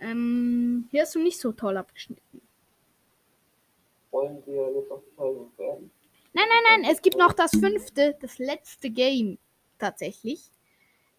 [0.00, 2.40] Ähm, hier hast du nicht so toll abgeschnitten.
[4.10, 5.90] wollen wir jetzt auf die Folge beenden?
[6.36, 9.38] Nein, nein, nein, es gibt noch das fünfte, das letzte Game
[9.78, 10.50] tatsächlich.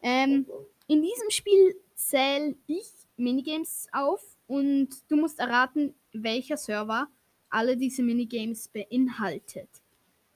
[0.03, 0.45] Ähm,
[0.85, 7.07] in diesem Spiel zähle ich Minigames auf und du musst erraten, welcher Server
[7.49, 9.69] alle diese Minigames beinhaltet.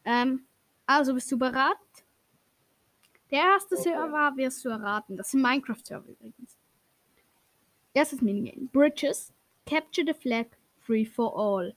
[0.03, 0.47] Ähm,
[0.87, 1.77] also bist du bereit?
[3.29, 3.83] Der erste Okay.
[3.83, 5.15] Server wirst du erraten.
[5.15, 6.57] Das sind Minecraft-Server übrigens.
[7.93, 8.67] Erstes Minigame.
[8.71, 9.31] Bridges.
[9.67, 10.47] Capture the flag.
[10.79, 11.75] Free for all.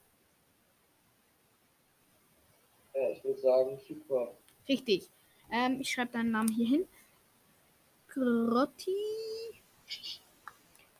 [3.04, 4.34] Ja, ich würde sagen, super.
[4.68, 5.10] Richtig.
[5.50, 6.88] Ähm, ich schreibe deinen Namen hier hin.
[8.08, 8.96] Grotti.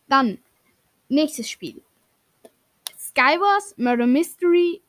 [0.09, 0.39] Dann,
[1.09, 1.83] nächstes Spiel.
[2.99, 4.83] Skywars, Murder Mystery,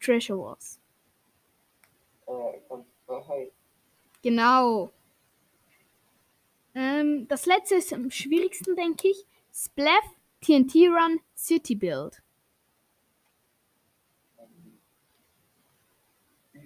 [0.00, 0.80] Treasure Wars.
[2.26, 2.32] Äh,
[3.06, 3.52] Freiheit.
[4.22, 4.90] Genau.
[6.74, 9.24] Ähm, das letzte ist am schwierigsten, denke ich.
[9.52, 10.04] Splash,
[10.40, 12.22] TNT Run, City Build.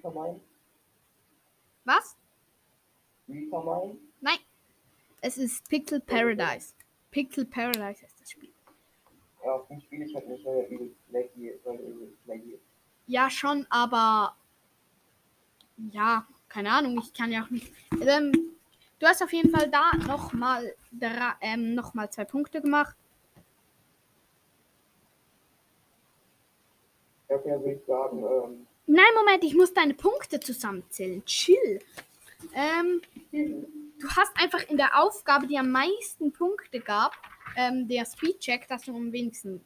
[0.04, 0.40] Reefer
[1.84, 2.16] Was?
[3.28, 4.38] Reefer Nein.
[5.20, 6.74] Es ist Pixel Paradise.
[7.10, 8.50] Pixel Paradise ist das Spiel.
[9.44, 12.62] Ja, auf dem Spiel ich halt nicht, weil übelst laggy weil übelst laggy ist.
[13.06, 14.36] Ja, schon, aber
[15.90, 17.72] ja, keine Ahnung, ich kann ja auch nicht.
[18.00, 18.32] Ähm,
[18.98, 20.74] du hast auf jeden Fall da nochmal
[21.40, 22.96] ähm, noch mal zwei Punkte gemacht.
[27.28, 31.24] Ja, okay, würde ich sagen, ähm, Nein, Moment, ich muss deine Punkte zusammenzählen.
[31.24, 31.80] Chill.
[32.54, 37.14] Ähm, du hast einfach in der Aufgabe, die am meisten Punkte gab,
[37.56, 39.64] ähm, der Speedcheck, das du am wenigsten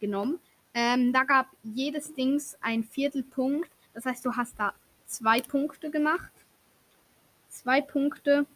[0.00, 0.40] genommen.
[0.72, 3.70] Ähm, da gab jedes Dings ein Viertelpunkt.
[3.92, 4.74] Das heißt, du hast da
[5.06, 6.32] zwei Punkte gemacht.
[7.48, 8.46] Zwei Punkte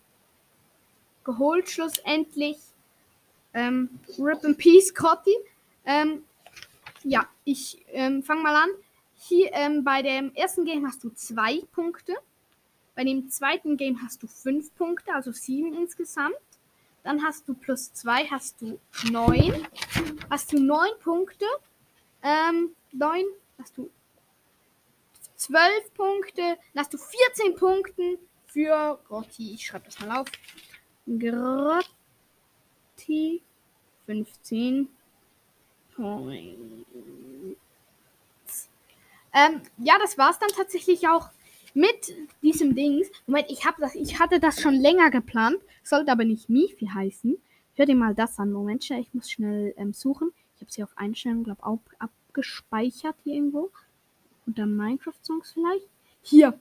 [1.23, 2.57] geholt schlussendlich.
[3.55, 5.37] Ähm, Rip in Peace, Cotty.
[5.85, 6.25] Ähm,
[7.05, 8.71] ja, ich ähm, fange mal an.
[9.29, 12.14] Hier ähm, bei dem ersten Game hast du zwei Punkte.
[12.95, 16.35] Bei dem zweiten Game hast du fünf Punkte, also sieben insgesamt.
[17.03, 19.68] Dann hast du plus zwei, hast du neun.
[20.31, 21.45] Hast du neun Punkte.
[22.22, 23.26] Ähm, neun,
[23.59, 23.91] hast du
[25.37, 26.57] zwölf Punkte.
[26.72, 29.53] Dann hast du 14 Punkte für Grotti.
[29.53, 30.29] Ich schreibe das mal auf.
[31.07, 31.83] Grotti
[34.07, 34.89] 15
[35.95, 37.68] Points.
[39.33, 41.31] Ähm, ja, das war's dann tatsächlich auch
[41.74, 43.09] mit diesem Dings.
[43.26, 47.37] Moment, ich, hab das, ich hatte das schon länger geplant, sollte aber nicht Mifi heißen.
[47.74, 48.53] Hör dir mal das an.
[48.53, 50.33] Moment, ich muss schnell ähm, suchen.
[50.57, 53.70] Ich habe sie auf Einstellungen, glaube ich, abgespeichert hier irgendwo.
[54.47, 55.87] Unter Minecraft-Songs vielleicht.
[56.22, 56.59] Hier.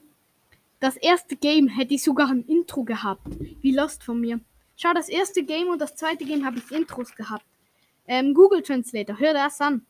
[0.78, 3.26] Das erste Game hätte ich sogar ein Intro gehabt.
[3.60, 4.40] Wie lost von mir.
[4.76, 7.44] Schau, das erste Game und das zweite Game habe ich Intros gehabt.
[8.06, 9.84] Ähm, Google Translator, hör das an.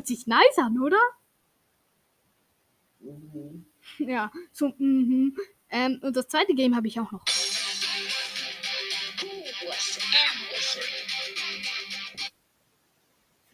[0.00, 0.96] Hört sich nice an, oder?
[3.00, 3.66] mhm.
[3.98, 5.36] Ja, so, mhm.
[5.68, 7.22] Ähm, und das zweite Game habe ich auch noch.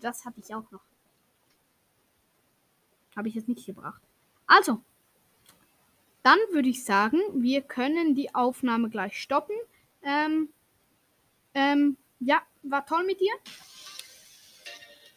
[0.01, 0.83] Das hatte ich auch noch.
[3.17, 4.01] Habe ich jetzt nicht gebracht.
[4.47, 4.81] Also,
[6.23, 9.57] dann würde ich sagen, wir können die Aufnahme gleich stoppen.
[10.03, 10.51] Ähm,
[11.55, 13.35] ähm, ja, war toll mit dir.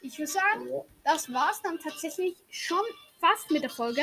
[0.01, 0.81] Ich würde sagen, ja.
[1.09, 2.83] Das war's dann tatsächlich schon
[3.19, 4.01] fast mit der Folge.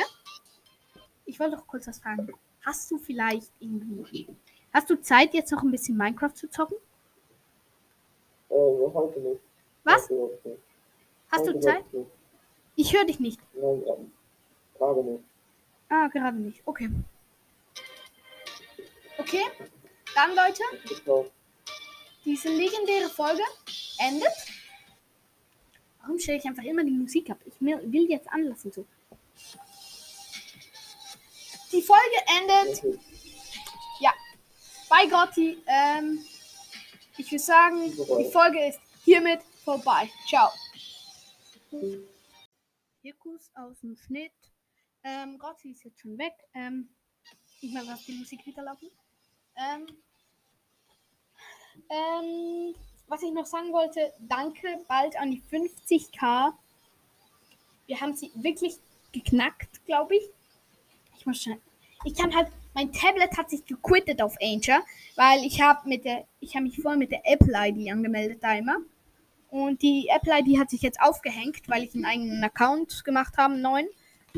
[1.25, 2.29] Ich wollte noch kurz was fragen.
[2.65, 4.29] Hast du vielleicht irgendwie.
[4.73, 6.77] Hast du Zeit, jetzt noch ein bisschen Minecraft zu zocken?
[8.51, 9.41] Äh, heute nicht.
[9.85, 10.11] Was?
[11.31, 11.85] Hast du Zeit?
[12.75, 13.41] Ich höre dich nicht.
[13.55, 13.95] Nein, ja.
[14.77, 15.25] Gerade nicht.
[15.89, 16.61] Ah, gerade nicht.
[16.67, 16.91] Okay.
[19.19, 19.43] Okay.
[20.15, 21.31] Dann, Leute, Ich glaube,
[22.25, 23.43] diese legendäre Folge
[23.99, 24.56] endet.
[26.07, 27.39] Warum stelle ich einfach immer die Musik ab?
[27.45, 28.87] Ich will jetzt anlassen so.
[31.73, 33.01] Die Folge endet
[34.89, 35.59] bei Gotti.
[35.67, 36.25] Ähm,
[37.19, 40.11] ich würde sagen, die Folge ist hiermit vorbei.
[40.29, 40.51] Ciao.
[43.03, 44.33] Hirkus aus dem Schnitt.
[45.03, 46.35] Ähm, Gotti ist jetzt schon weg.
[46.55, 46.89] Ähm,
[47.61, 48.91] ich mal was die Musik wieder laufen.
[49.57, 49.87] Ähm,
[51.91, 52.75] ähm,
[53.09, 56.53] was ich noch sagen wollte, danke bald an die 50k.
[57.87, 58.79] Wir haben sie wirklich
[59.13, 60.25] geknackt, glaube ich.
[61.19, 61.61] Ich muss schnell.
[62.05, 64.81] Ich kann halt, mein Tablet hat sich gequittet auf Anchor,
[65.15, 68.55] weil ich habe mit der, ich habe mich vorher mit der Apple ID angemeldet da
[68.55, 68.77] immer.
[69.51, 73.55] Und die Apple ID hat sich jetzt aufgehängt, weil ich einen eigenen Account gemacht habe,
[73.55, 73.89] einen neuen.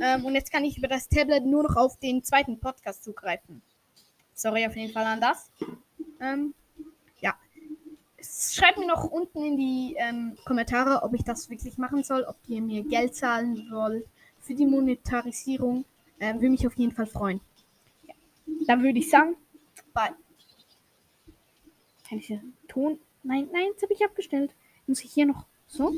[0.00, 3.62] Ähm, und jetzt kann ich über das Tablet nur noch auf den zweiten Podcast zugreifen.
[4.34, 5.50] Sorry auf jeden Fall an das.
[6.20, 6.54] Ähm.
[8.20, 12.36] Schreibt mir noch unten in die ähm, Kommentare, ob ich das wirklich machen soll, ob
[12.48, 14.06] ihr mir Geld zahlen wollt
[14.40, 15.84] für die Monetarisierung.
[16.20, 17.40] Ähm, würde mich auf jeden Fall freuen.
[18.06, 18.14] Ja.
[18.66, 19.36] Dann würde ich sagen,
[19.94, 20.14] bye.
[22.08, 22.98] Kann ich hier Ton?
[23.22, 24.50] Nein, nein, jetzt habe ich abgestellt.
[24.86, 25.94] Muss ich hier noch so?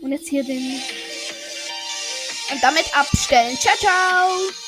[0.00, 0.80] Und jetzt hier den.
[2.52, 3.56] Und damit abstellen.
[3.56, 4.60] Ciao, ciao!